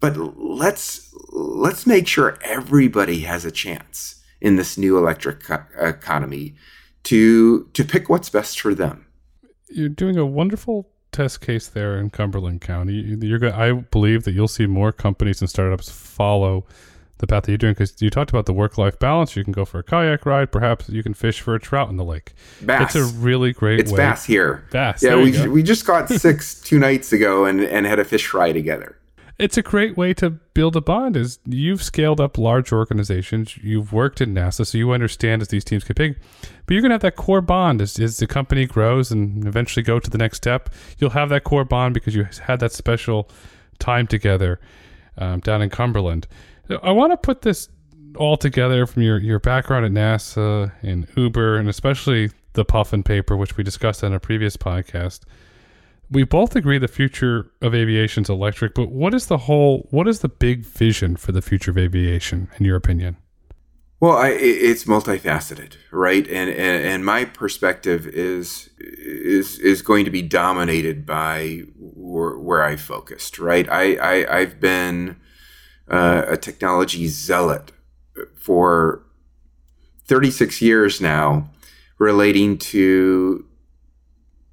but 0.00 0.16
let's 0.16 1.14
let's 1.32 1.86
make 1.86 2.08
sure 2.08 2.38
everybody 2.42 3.20
has 3.20 3.44
a 3.44 3.50
chance 3.50 4.22
in 4.40 4.56
this 4.56 4.78
new 4.78 4.96
electric 4.96 5.42
co- 5.42 5.64
economy 5.78 6.54
to 7.04 7.68
to 7.74 7.84
pick 7.84 8.08
what's 8.08 8.30
best 8.30 8.58
for 8.58 8.74
them 8.74 9.06
you're 9.70 9.88
doing 9.88 10.16
a 10.16 10.26
wonderful 10.26 10.88
test 11.12 11.40
case 11.40 11.68
there 11.68 11.98
in 11.98 12.10
Cumberland 12.10 12.60
County. 12.60 12.94
You're 12.94 13.38
going 13.38 13.52
I 13.52 13.72
believe 13.72 14.24
that 14.24 14.32
you'll 14.32 14.48
see 14.48 14.66
more 14.66 14.92
companies 14.92 15.40
and 15.40 15.50
startups 15.50 15.90
follow 15.90 16.66
the 17.18 17.26
path 17.26 17.44
that 17.44 17.50
you're 17.52 17.58
doing 17.58 17.74
because 17.74 18.00
you 18.00 18.10
talked 18.10 18.30
about 18.30 18.46
the 18.46 18.52
work 18.52 18.78
life 18.78 18.98
balance. 18.98 19.36
You 19.36 19.44
can 19.44 19.52
go 19.52 19.64
for 19.64 19.78
a 19.78 19.82
kayak 19.82 20.24
ride. 20.26 20.50
Perhaps 20.50 20.88
you 20.88 21.02
can 21.02 21.14
fish 21.14 21.40
for 21.40 21.54
a 21.54 21.60
trout 21.60 21.90
in 21.90 21.96
the 21.96 22.04
lake. 22.04 22.32
Bass. 22.62 22.94
It's 22.94 23.12
a 23.12 23.18
really 23.18 23.52
great. 23.52 23.80
It's 23.80 23.92
way. 23.92 23.98
bass 23.98 24.24
here. 24.24 24.64
Bass. 24.70 25.02
Yeah, 25.02 25.16
we 25.16 25.48
we 25.48 25.62
just 25.62 25.86
got 25.86 26.08
six 26.08 26.60
two 26.62 26.78
nights 26.78 27.12
ago 27.12 27.44
and 27.44 27.60
and 27.60 27.86
had 27.86 27.98
a 27.98 28.04
fish 28.04 28.26
fry 28.26 28.52
together 28.52 28.96
it's 29.40 29.56
a 29.56 29.62
great 29.62 29.96
way 29.96 30.12
to 30.14 30.30
build 30.30 30.76
a 30.76 30.80
bond 30.80 31.16
is 31.16 31.38
you've 31.46 31.82
scaled 31.82 32.20
up 32.20 32.36
large 32.36 32.72
organizations 32.72 33.56
you've 33.58 33.92
worked 33.92 34.20
in 34.20 34.34
nasa 34.34 34.66
so 34.66 34.78
you 34.78 34.92
understand 34.92 35.42
as 35.42 35.48
these 35.48 35.64
teams 35.64 35.84
get 35.84 35.96
big 35.96 36.16
but 36.70 36.74
you're 36.74 36.82
going 36.82 36.90
to 36.90 36.94
have 36.94 37.00
that 37.00 37.16
core 37.16 37.40
bond 37.40 37.82
as, 37.82 37.98
as 37.98 38.18
the 38.18 38.28
company 38.28 38.64
grows 38.64 39.10
and 39.10 39.44
eventually 39.44 39.82
go 39.82 39.98
to 39.98 40.08
the 40.08 40.18
next 40.18 40.36
step. 40.36 40.72
You'll 40.98 41.10
have 41.10 41.28
that 41.30 41.42
core 41.42 41.64
bond 41.64 41.94
because 41.94 42.14
you 42.14 42.28
had 42.42 42.60
that 42.60 42.70
special 42.70 43.28
time 43.80 44.06
together 44.06 44.60
um, 45.18 45.40
down 45.40 45.62
in 45.62 45.70
cumberland. 45.70 46.28
I 46.80 46.92
want 46.92 47.12
to 47.12 47.16
put 47.16 47.42
this 47.42 47.68
all 48.14 48.36
together 48.36 48.86
from 48.86 49.02
your, 49.02 49.18
your 49.18 49.40
background 49.40 49.84
at 49.84 49.90
nasa 49.90 50.70
and 50.80 51.08
uber 51.16 51.56
and 51.56 51.68
especially 51.68 52.30
the 52.52 52.64
puffin 52.64 53.02
paper 53.02 53.36
which 53.36 53.56
we 53.56 53.64
discussed 53.64 54.04
on 54.04 54.12
a 54.12 54.20
previous 54.20 54.56
podcast 54.56 55.22
we 56.10 56.24
both 56.24 56.56
agree 56.56 56.78
the 56.78 56.88
future 56.88 57.50
of 57.62 57.74
aviation 57.74 58.22
is 58.22 58.30
electric, 58.30 58.74
but 58.74 58.90
what 58.90 59.14
is 59.14 59.26
the 59.26 59.38
whole, 59.38 59.86
what 59.90 60.08
is 60.08 60.20
the 60.20 60.28
big 60.28 60.64
vision 60.64 61.16
for 61.16 61.32
the 61.32 61.42
future 61.42 61.70
of 61.70 61.78
aviation, 61.78 62.48
in 62.58 62.66
your 62.66 62.76
opinion? 62.76 63.16
Well, 64.00 64.16
I, 64.16 64.30
it's 64.30 64.84
multifaceted, 64.84 65.74
right? 65.90 66.26
And, 66.26 66.48
and 66.48 66.84
and 66.86 67.04
my 67.04 67.26
perspective 67.26 68.06
is 68.06 68.70
is 68.78 69.58
is 69.58 69.82
going 69.82 70.06
to 70.06 70.10
be 70.10 70.22
dominated 70.22 71.04
by 71.04 71.64
where, 71.76 72.38
where 72.38 72.62
I 72.62 72.76
focused, 72.76 73.38
right? 73.38 73.68
I, 73.70 73.96
I 73.96 74.38
I've 74.38 74.58
been 74.58 75.16
uh, 75.86 76.22
a 76.28 76.38
technology 76.38 77.08
zealot 77.08 77.72
for 78.36 79.04
36 80.06 80.62
years 80.62 81.02
now, 81.02 81.50
relating 81.98 82.56
to 82.56 83.44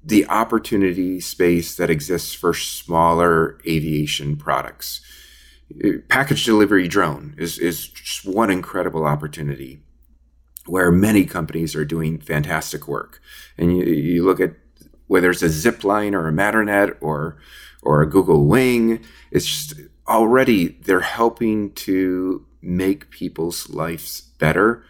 the 0.02 0.26
opportunity 0.28 1.20
space 1.20 1.76
that 1.76 1.90
exists 1.90 2.32
for 2.32 2.54
smaller 2.54 3.58
aviation 3.66 4.36
products 4.36 5.00
package 6.08 6.44
delivery 6.44 6.88
drone 6.88 7.34
is, 7.36 7.58
is 7.58 7.88
just 7.88 8.24
one 8.24 8.50
incredible 8.50 9.06
opportunity 9.06 9.80
where 10.66 10.90
many 10.90 11.24
companies 11.24 11.74
are 11.74 11.84
doing 11.84 12.18
fantastic 12.18 12.86
work. 12.88 13.20
And 13.56 13.76
you, 13.76 13.84
you 13.84 14.24
look 14.24 14.40
at 14.40 14.54
whether 15.06 15.30
it's 15.30 15.42
a 15.42 15.46
Zipline 15.46 16.12
or 16.12 16.28
a 16.28 16.32
Matternet 16.32 16.96
or 17.00 17.38
or 17.82 18.02
a 18.02 18.10
Google 18.10 18.46
Wing, 18.46 19.02
it's 19.30 19.46
just 19.46 19.74
already 20.06 20.68
they're 20.68 21.00
helping 21.00 21.72
to 21.72 22.44
make 22.60 23.10
people's 23.10 23.70
lives 23.70 24.20
better 24.38 24.84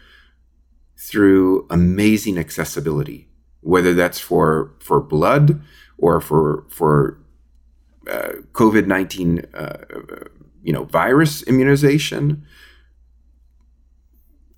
through 0.97 1.65
amazing 1.69 2.37
accessibility, 2.37 3.28
whether 3.69 3.93
that's 3.93 4.19
for 4.19 4.73
for 4.79 4.99
blood 5.01 5.61
or 5.97 6.19
for 6.21 6.65
for 6.69 7.19
uh, 8.09 8.33
COVID 8.53 8.85
nineteen 8.87 9.45
uh, 9.53 9.83
you 10.63 10.73
know, 10.73 10.83
virus 10.85 11.43
immunization 11.43 12.45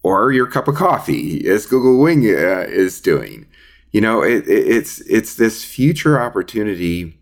or 0.03 0.32
your 0.32 0.47
cup 0.47 0.68
of 0.68 0.76
coffee, 0.76 1.47
as 1.47 1.66
Google 1.66 1.99
Wing 1.99 2.24
uh, 2.26 2.66
is 2.68 2.99
doing. 3.01 3.45
You 3.91 4.01
know, 4.01 4.24
it, 4.24 4.47
it, 4.47 4.68
it's 4.68 5.01
it's 5.01 5.36
this 5.36 5.64
future 5.64 6.20
opportunity 6.20 7.20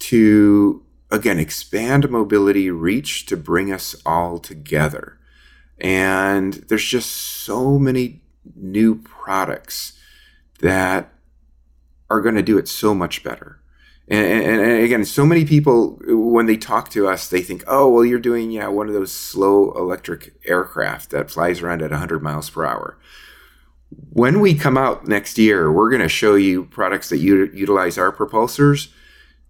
to 0.00 0.84
again 1.10 1.38
expand 1.38 2.08
mobility 2.08 2.70
reach 2.70 3.26
to 3.26 3.36
bring 3.36 3.72
us 3.72 3.96
all 4.06 4.38
together. 4.38 5.18
And 5.78 6.54
there's 6.68 6.84
just 6.84 7.10
so 7.10 7.78
many 7.78 8.22
new 8.54 8.96
products 8.96 9.98
that 10.60 11.12
are 12.08 12.20
going 12.20 12.34
to 12.34 12.42
do 12.42 12.58
it 12.58 12.68
so 12.68 12.94
much 12.94 13.22
better. 13.22 13.60
And, 14.08 14.26
and, 14.26 14.60
and, 14.60 14.82
again, 14.82 15.04
so 15.04 15.24
many 15.24 15.44
people, 15.44 16.00
when 16.04 16.46
they 16.46 16.56
talk 16.56 16.90
to 16.90 17.06
us, 17.06 17.28
they 17.28 17.42
think, 17.42 17.62
oh, 17.68 17.88
well, 17.88 18.04
you're 18.04 18.18
doing, 18.18 18.50
yeah, 18.50 18.66
one 18.66 18.88
of 18.88 18.94
those 18.94 19.12
slow 19.12 19.70
electric 19.72 20.34
aircraft 20.44 21.10
that 21.10 21.30
flies 21.30 21.62
around 21.62 21.80
at 21.80 21.92
100 21.92 22.20
miles 22.20 22.50
per 22.50 22.64
hour. 22.64 22.98
When 24.10 24.40
we 24.40 24.54
come 24.54 24.76
out 24.76 25.06
next 25.06 25.38
year, 25.38 25.70
we're 25.70 25.90
going 25.90 26.02
to 26.02 26.08
show 26.08 26.34
you 26.34 26.64
products 26.64 27.08
that 27.10 27.18
u- 27.18 27.50
utilize 27.54 27.98
our 27.98 28.10
propulsors 28.10 28.88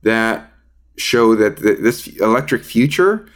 that 0.03 0.53
show 0.97 1.35
that 1.35 1.57
the, 1.59 1.75
this 1.75 2.07
electric 2.07 2.65
future 2.65 3.27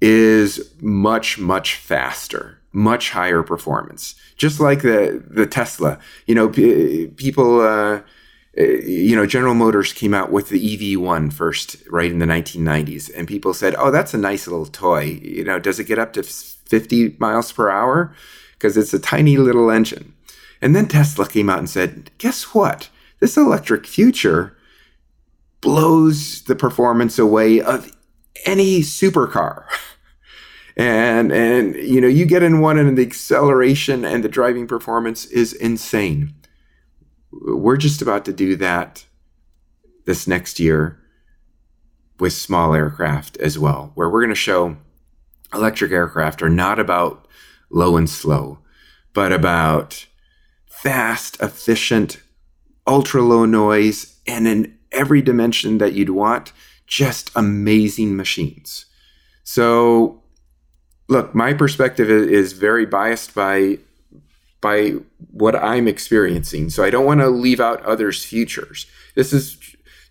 is 0.00 0.74
much, 0.80 1.38
much 1.38 1.76
faster, 1.76 2.60
much 2.72 3.10
higher 3.10 3.42
performance. 3.42 4.14
Just 4.36 4.60
like 4.60 4.82
the, 4.82 5.22
the 5.28 5.46
Tesla. 5.46 5.98
You 6.26 6.34
know, 6.34 6.48
p- 6.48 7.08
people. 7.16 7.60
Uh, 7.60 8.00
uh, 8.58 8.64
you 8.64 9.16
know, 9.16 9.24
General 9.24 9.54
Motors 9.54 9.94
came 9.94 10.12
out 10.12 10.30
with 10.30 10.50
the 10.50 10.76
EV1 10.96 11.32
first, 11.32 11.76
right 11.88 12.10
in 12.10 12.18
the 12.18 12.26
1990s, 12.26 13.10
and 13.16 13.26
people 13.26 13.54
said, 13.54 13.74
"Oh, 13.78 13.90
that's 13.90 14.12
a 14.12 14.18
nice 14.18 14.46
little 14.46 14.66
toy. 14.66 15.18
You 15.22 15.42
know, 15.44 15.58
does 15.58 15.80
it 15.80 15.84
get 15.84 15.98
up 15.98 16.12
to 16.14 16.22
50 16.22 17.16
miles 17.18 17.50
per 17.50 17.70
hour? 17.70 18.14
Because 18.52 18.76
it's 18.76 18.92
a 18.92 18.98
tiny 18.98 19.38
little 19.38 19.70
engine." 19.70 20.12
And 20.60 20.76
then 20.76 20.86
Tesla 20.86 21.26
came 21.26 21.48
out 21.48 21.60
and 21.60 21.70
said, 21.70 22.10
"Guess 22.18 22.54
what? 22.54 22.90
This 23.20 23.38
electric 23.38 23.86
future 23.86 24.54
blows 25.62 26.42
the 26.42 26.56
performance 26.56 27.18
away 27.18 27.60
of 27.60 27.90
any 28.44 28.80
supercar." 28.80 29.64
and 30.76 31.32
and 31.32 31.74
you 31.76 32.00
know, 32.00 32.08
you 32.08 32.24
get 32.26 32.42
in 32.42 32.60
one, 32.60 32.78
and 32.78 32.96
the 32.96 33.06
acceleration 33.06 34.04
and 34.04 34.24
the 34.24 34.28
driving 34.28 34.66
performance 34.66 35.26
is 35.26 35.52
insane 35.52 36.34
we're 37.32 37.76
just 37.76 38.02
about 38.02 38.24
to 38.26 38.32
do 38.32 38.56
that 38.56 39.06
this 40.04 40.26
next 40.26 40.60
year 40.60 40.98
with 42.18 42.32
small 42.32 42.74
aircraft 42.74 43.36
as 43.38 43.58
well, 43.58 43.92
where 43.94 44.08
we're 44.08 44.20
going 44.20 44.28
to 44.28 44.34
show 44.34 44.76
electric 45.52 45.92
aircraft 45.92 46.42
are 46.42 46.50
not 46.50 46.78
about 46.78 47.26
low 47.70 47.96
and 47.96 48.08
slow, 48.08 48.58
but 49.12 49.32
about 49.32 50.06
fast, 50.66 51.40
efficient, 51.40 52.20
ultra 52.86 53.22
low 53.22 53.44
noise, 53.44 54.18
and 54.26 54.46
in 54.46 54.78
every 54.92 55.22
dimension 55.22 55.78
that 55.78 55.94
you'd 55.94 56.10
want, 56.10 56.52
just 56.86 57.30
amazing 57.34 58.14
machines. 58.16 58.86
So, 59.42 60.21
look, 61.08 61.34
my 61.34 61.52
perspective 61.52 62.10
is 62.10 62.52
very 62.52 62.86
biased 62.86 63.34
by 63.34 63.78
by 64.60 64.92
what 65.32 65.56
I'm 65.56 65.88
experiencing. 65.88 66.70
So 66.70 66.84
I 66.84 66.90
don't 66.90 67.04
want 67.04 67.20
to 67.20 67.28
leave 67.28 67.60
out 67.60 67.84
others' 67.84 68.24
futures. 68.24 68.86
This 69.16 69.32
is 69.32 69.58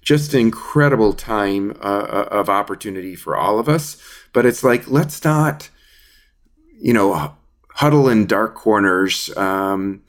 just 0.02 0.34
an 0.34 0.42
incredible 0.42 1.14
time 1.14 1.72
uh, 1.82 1.84
uh, 1.84 2.28
of 2.32 2.50
opportunity 2.50 3.16
for 3.16 3.38
all 3.38 3.60
of 3.60 3.70
us. 3.70 3.98
But 4.34 4.46
it's 4.46 4.64
like, 4.64 4.90
let's 4.90 5.24
not, 5.24 5.70
you 6.78 6.92
know, 6.92 7.36
huddle 7.76 8.10
in 8.10 8.26
dark 8.26 8.56
corners 8.56 9.36
um, 9.38 10.04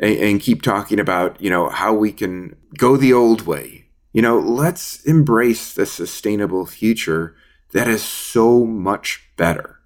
and, 0.00 0.16
and 0.16 0.40
keep 0.40 0.62
talking 0.62 0.98
about, 0.98 1.40
you 1.40 1.50
know, 1.50 1.68
how 1.68 1.92
we 1.92 2.12
can 2.12 2.56
go 2.78 2.96
the 2.96 3.12
old 3.12 3.42
way. 3.42 3.84
You 4.12 4.22
know, 4.22 4.38
let's 4.38 5.04
embrace 5.04 5.74
the 5.74 5.86
sustainable 5.86 6.66
future 6.66 7.34
that 7.72 7.88
is 7.88 8.02
so 8.02 8.64
much 8.64 9.22
better. 9.36 9.78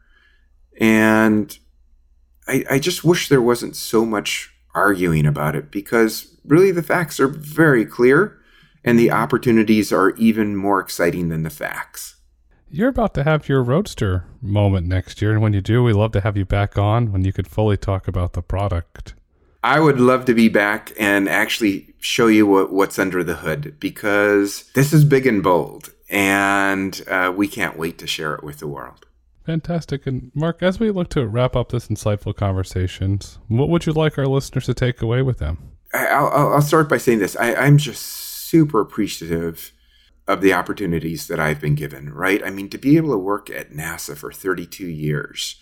And 0.78 1.58
I, 2.46 2.64
I 2.70 2.78
just 2.78 3.04
wish 3.04 3.28
there 3.28 3.42
wasn't 3.42 3.76
so 3.76 4.04
much 4.04 4.52
arguing 4.74 5.26
about 5.26 5.56
it 5.56 5.70
because 5.70 6.36
really 6.44 6.70
the 6.70 6.82
facts 6.82 7.18
are 7.18 7.28
very 7.28 7.84
clear 7.84 8.38
and 8.84 8.98
the 8.98 9.10
opportunities 9.10 9.92
are 9.92 10.10
even 10.10 10.54
more 10.54 10.80
exciting 10.80 11.28
than 11.28 11.42
the 11.42 11.50
facts. 11.50 12.16
You're 12.68 12.88
about 12.88 13.14
to 13.14 13.24
have 13.24 13.48
your 13.48 13.62
Roadster 13.62 14.24
moment 14.42 14.86
next 14.86 15.22
year. 15.22 15.32
And 15.32 15.40
when 15.40 15.52
you 15.52 15.60
do, 15.60 15.82
we 15.82 15.92
love 15.92 16.12
to 16.12 16.20
have 16.20 16.36
you 16.36 16.44
back 16.44 16.76
on 16.76 17.12
when 17.12 17.24
you 17.24 17.32
could 17.32 17.48
fully 17.48 17.76
talk 17.76 18.06
about 18.08 18.32
the 18.32 18.42
product. 18.42 19.14
I 19.62 19.80
would 19.80 19.98
love 19.98 20.24
to 20.26 20.34
be 20.34 20.48
back 20.48 20.92
and 20.98 21.28
actually 21.28 21.94
show 21.98 22.28
you 22.28 22.46
what, 22.46 22.72
what's 22.72 22.98
under 22.98 23.24
the 23.24 23.36
hood 23.36 23.78
because 23.80 24.70
this 24.74 24.92
is 24.92 25.04
big 25.04 25.26
and 25.26 25.42
bold, 25.42 25.92
and 26.08 27.02
uh, 27.08 27.32
we 27.34 27.48
can't 27.48 27.76
wait 27.76 27.98
to 27.98 28.06
share 28.06 28.34
it 28.34 28.44
with 28.44 28.58
the 28.58 28.68
world. 28.68 29.05
Fantastic. 29.46 30.08
And 30.08 30.32
Mark, 30.34 30.60
as 30.60 30.80
we 30.80 30.90
look 30.90 31.08
to 31.10 31.24
wrap 31.24 31.54
up 31.54 31.70
this 31.70 31.86
insightful 31.86 32.34
conversations, 32.34 33.38
what 33.46 33.68
would 33.68 33.86
you 33.86 33.92
like 33.92 34.18
our 34.18 34.26
listeners 34.26 34.66
to 34.66 34.74
take 34.74 35.00
away 35.00 35.22
with 35.22 35.38
them? 35.38 35.70
I'll, 35.94 36.26
I'll 36.54 36.62
start 36.62 36.88
by 36.88 36.98
saying 36.98 37.20
this. 37.20 37.36
I, 37.36 37.54
I'm 37.54 37.78
just 37.78 38.02
super 38.02 38.80
appreciative 38.80 39.72
of 40.26 40.40
the 40.40 40.52
opportunities 40.52 41.28
that 41.28 41.38
I've 41.38 41.60
been 41.60 41.76
given, 41.76 42.12
right? 42.12 42.44
I 42.44 42.50
mean, 42.50 42.68
to 42.70 42.78
be 42.78 42.96
able 42.96 43.12
to 43.12 43.18
work 43.18 43.48
at 43.48 43.70
NASA 43.70 44.16
for 44.16 44.32
32 44.32 44.84
years 44.84 45.56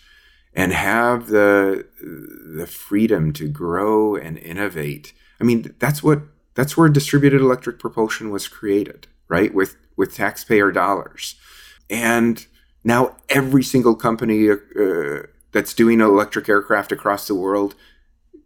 and 0.55 0.71
have 0.71 1.27
the 1.27 1.85
the 2.01 2.65
freedom 2.65 3.33
to 3.33 3.47
grow 3.47 4.15
and 4.15 4.39
innovate. 4.39 5.13
I 5.39 5.43
mean, 5.43 5.75
that's 5.77 6.01
what 6.01 6.23
that's 6.55 6.75
where 6.75 6.89
distributed 6.89 7.41
electric 7.41 7.77
propulsion 7.77 8.31
was 8.31 8.47
created, 8.47 9.05
right? 9.27 9.53
With 9.53 9.77
with 9.95 10.15
taxpayer 10.15 10.71
dollars. 10.71 11.35
And 11.87 12.47
now 12.85 13.17
every 13.27 13.63
single 13.63 13.95
company 13.95 14.49
uh, 14.49 15.23
that's 15.51 15.73
doing 15.73 15.99
electric 15.99 16.47
aircraft 16.47 16.91
across 16.91 17.27
the 17.27 17.35
world 17.35 17.75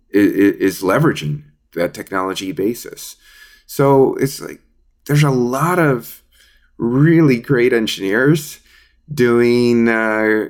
is, 0.10 0.56
is, 0.56 0.82
leveraging 0.82 1.44
that 1.74 1.94
technology 1.94 2.52
basis. 2.52 3.18
So 3.68 4.16
it's 4.16 4.42
like 4.42 4.62
there's 5.06 5.24
a 5.24 5.30
lot 5.30 5.78
of 5.78 6.24
really 6.78 7.40
great 7.40 7.74
engineers 7.74 8.62
doing 9.14 9.90
uh, 9.90 10.50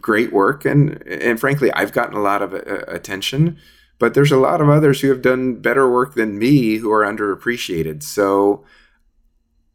great 0.00 0.32
work, 0.32 0.64
and 0.64 1.02
and 1.06 1.40
frankly, 1.40 1.72
I've 1.72 1.92
gotten 1.92 2.14
a 2.14 2.20
lot 2.20 2.42
of 2.42 2.52
uh, 2.54 2.84
attention. 2.86 3.58
But 3.98 4.14
there's 4.14 4.32
a 4.32 4.36
lot 4.36 4.60
of 4.60 4.68
others 4.68 5.00
who 5.00 5.08
have 5.10 5.22
done 5.22 5.60
better 5.60 5.88
work 5.88 6.14
than 6.14 6.36
me 6.36 6.76
who 6.78 6.90
are 6.90 7.04
underappreciated. 7.04 8.02
So 8.02 8.64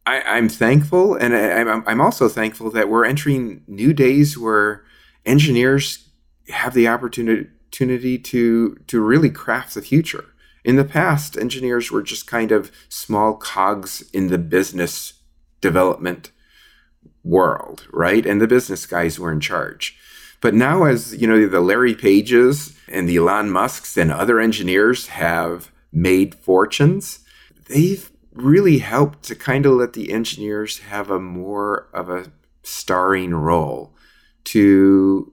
I, 0.08 0.38
am 0.38 0.48
thankful, 0.48 1.14
and 1.14 1.34
I, 1.34 1.60
I'm 1.86 2.00
also 2.00 2.28
thankful 2.28 2.70
that 2.70 2.88
we're 2.88 3.04
entering 3.04 3.62
new 3.66 3.92
days 3.92 4.38
where 4.38 4.84
engineers 5.26 6.08
have 6.48 6.72
the 6.72 6.88
opportunity 6.88 8.18
to 8.18 8.76
to 8.86 9.00
really 9.00 9.30
craft 9.30 9.74
the 9.74 9.82
future 9.82 10.24
In 10.64 10.76
the 10.76 10.84
past, 10.84 11.36
engineers 11.36 11.90
were 11.90 12.02
just 12.02 12.26
kind 12.26 12.52
of 12.52 12.72
small 12.88 13.34
cogs 13.34 14.02
in 14.12 14.28
the 14.28 14.38
business 14.38 15.14
development 15.60 16.32
world, 17.22 17.86
right? 17.92 18.24
And 18.24 18.40
the 18.40 18.46
business 18.46 18.86
guys 18.86 19.18
were 19.18 19.32
in 19.32 19.40
charge. 19.40 19.98
But 20.40 20.54
now, 20.54 20.84
as 20.84 21.14
you 21.16 21.26
know, 21.26 21.46
the 21.46 21.60
Larry 21.60 21.94
Pages 21.94 22.76
and 22.88 23.08
the 23.08 23.16
Elon 23.16 23.50
Musks 23.50 23.96
and 23.96 24.10
other 24.10 24.40
engineers 24.40 25.08
have 25.08 25.70
made 25.92 26.34
fortunes, 26.34 27.20
they've 27.68 28.10
really 28.42 28.78
helped 28.78 29.22
to 29.24 29.34
kind 29.34 29.66
of 29.66 29.72
let 29.72 29.92
the 29.92 30.12
engineers 30.12 30.78
have 30.80 31.10
a 31.10 31.20
more 31.20 31.88
of 31.92 32.08
a 32.08 32.30
starring 32.62 33.34
role 33.34 33.94
to 34.44 35.32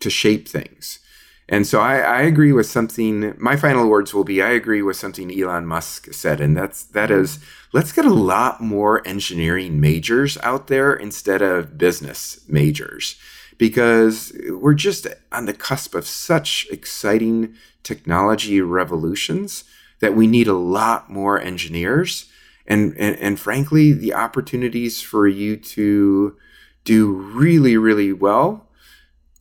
to 0.00 0.10
shape 0.10 0.46
things. 0.46 1.00
And 1.48 1.66
so 1.66 1.80
I, 1.80 1.98
I, 1.98 2.20
agree 2.22 2.52
with 2.52 2.66
something. 2.66 3.34
My 3.38 3.56
final 3.56 3.88
words 3.88 4.12
will 4.12 4.24
be: 4.24 4.42
I 4.42 4.50
agree 4.50 4.82
with 4.82 4.96
something 4.96 5.30
Elon 5.30 5.64
Musk 5.64 6.12
said, 6.12 6.40
and 6.40 6.56
that's 6.56 6.82
that 6.86 7.10
is 7.10 7.38
let's 7.72 7.92
get 7.92 8.04
a 8.04 8.12
lot 8.12 8.60
more 8.60 9.06
engineering 9.06 9.80
majors 9.80 10.36
out 10.42 10.66
there 10.66 10.92
instead 10.92 11.42
of 11.42 11.78
business 11.78 12.40
majors, 12.48 13.14
because 13.58 14.36
we're 14.48 14.74
just 14.74 15.06
on 15.30 15.46
the 15.46 15.54
cusp 15.54 15.94
of 15.94 16.06
such 16.06 16.66
exciting 16.72 17.54
technology 17.84 18.60
revolutions 18.60 19.62
that 20.00 20.14
we 20.14 20.26
need 20.26 20.46
a 20.46 20.52
lot 20.52 21.10
more 21.10 21.40
engineers, 21.40 22.26
and 22.66 22.94
and, 22.98 23.16
and 23.16 23.40
frankly, 23.40 23.92
the 23.92 24.14
opportunities 24.14 25.00
for 25.00 25.26
you 25.26 25.56
to 25.56 26.36
do 26.84 27.12
really 27.12 27.76
really 27.76 28.12
well 28.12 28.68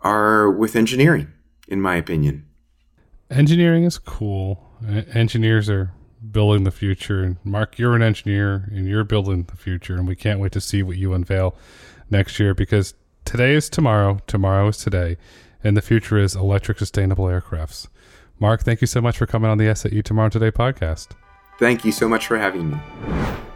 are 0.01 0.49
with 0.51 0.75
engineering 0.75 1.31
in 1.67 1.81
my 1.81 1.95
opinion. 1.95 2.45
Engineering 3.29 3.83
is 3.83 3.97
cool. 3.97 4.63
Engineers 5.13 5.69
are 5.69 5.91
building 6.31 6.63
the 6.63 6.71
future. 6.71 7.23
And 7.23 7.37
Mark, 7.43 7.79
you're 7.79 7.95
an 7.95 8.01
engineer 8.01 8.69
and 8.71 8.87
you're 8.87 9.03
building 9.03 9.43
the 9.43 9.57
future. 9.57 9.95
And 9.95 10.07
we 10.07 10.15
can't 10.15 10.39
wait 10.39 10.51
to 10.53 10.61
see 10.61 10.83
what 10.83 10.97
you 10.97 11.13
unveil 11.13 11.55
next 12.09 12.39
year 12.39 12.53
because 12.53 12.93
today 13.23 13.53
is 13.53 13.69
tomorrow, 13.69 14.19
tomorrow 14.27 14.67
is 14.67 14.77
today, 14.77 15.17
and 15.63 15.75
the 15.75 15.81
future 15.81 16.17
is 16.17 16.35
electric 16.35 16.79
sustainable 16.79 17.25
aircrafts. 17.25 17.87
Mark, 18.39 18.63
thank 18.63 18.81
you 18.81 18.87
so 18.87 19.01
much 19.01 19.17
for 19.17 19.25
coming 19.25 19.49
on 19.49 19.57
the 19.57 19.73
SAE 19.73 20.01
Tomorrow 20.01 20.29
Today 20.29 20.51
podcast. 20.51 21.09
Thank 21.57 21.85
you 21.85 21.91
so 21.91 22.09
much 22.09 22.27
for 22.27 22.37
having 22.37 22.71
me. 22.71 22.77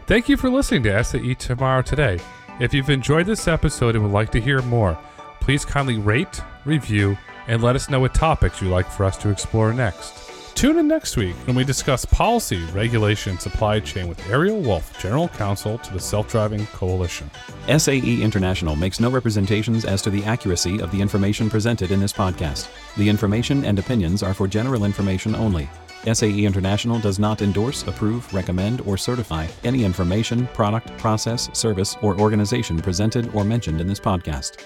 Thank 0.06 0.28
you 0.28 0.36
for 0.36 0.48
listening 0.48 0.82
to 0.84 1.04
SAE 1.04 1.34
Tomorrow 1.34 1.82
Today. 1.82 2.18
If 2.60 2.72
you've 2.72 2.90
enjoyed 2.90 3.26
this 3.26 3.46
episode 3.46 3.94
and 3.94 4.02
would 4.04 4.12
like 4.12 4.30
to 4.32 4.40
hear 4.40 4.62
more, 4.62 4.98
please 5.40 5.64
kindly 5.64 5.98
rate, 5.98 6.40
review, 6.64 7.16
and 7.46 7.62
let 7.62 7.76
us 7.76 7.90
know 7.90 8.00
what 8.00 8.14
topics 8.14 8.62
you'd 8.62 8.70
like 8.70 8.90
for 8.90 9.04
us 9.04 9.16
to 9.18 9.30
explore 9.30 9.72
next. 9.72 10.29
Tune 10.54 10.78
in 10.78 10.88
next 10.88 11.16
week 11.16 11.34
when 11.46 11.56
we 11.56 11.64
discuss 11.64 12.04
policy, 12.04 12.62
regulation, 12.72 13.30
and 13.30 13.40
supply 13.40 13.80
chain 13.80 14.08
with 14.08 14.28
Ariel 14.28 14.60
Wolf, 14.60 15.00
General 15.00 15.28
Counsel 15.28 15.78
to 15.78 15.92
the 15.92 15.98
Self 16.00 16.28
Driving 16.28 16.66
Coalition. 16.66 17.30
SAE 17.78 18.22
International 18.22 18.76
makes 18.76 19.00
no 19.00 19.10
representations 19.10 19.86
as 19.86 20.02
to 20.02 20.10
the 20.10 20.22
accuracy 20.24 20.80
of 20.80 20.90
the 20.90 21.00
information 21.00 21.48
presented 21.48 21.90
in 21.90 22.00
this 22.00 22.12
podcast. 22.12 22.68
The 22.96 23.08
information 23.08 23.64
and 23.64 23.78
opinions 23.78 24.22
are 24.22 24.34
for 24.34 24.46
general 24.46 24.84
information 24.84 25.34
only. 25.34 25.68
SAE 26.12 26.44
International 26.44 26.98
does 26.98 27.18
not 27.18 27.40
endorse, 27.40 27.86
approve, 27.86 28.32
recommend, 28.34 28.82
or 28.82 28.96
certify 28.96 29.46
any 29.64 29.84
information, 29.84 30.46
product, 30.48 30.96
process, 30.98 31.48
service, 31.58 31.96
or 32.02 32.20
organization 32.20 32.78
presented 32.78 33.34
or 33.34 33.44
mentioned 33.44 33.80
in 33.80 33.86
this 33.86 34.00
podcast. 34.00 34.62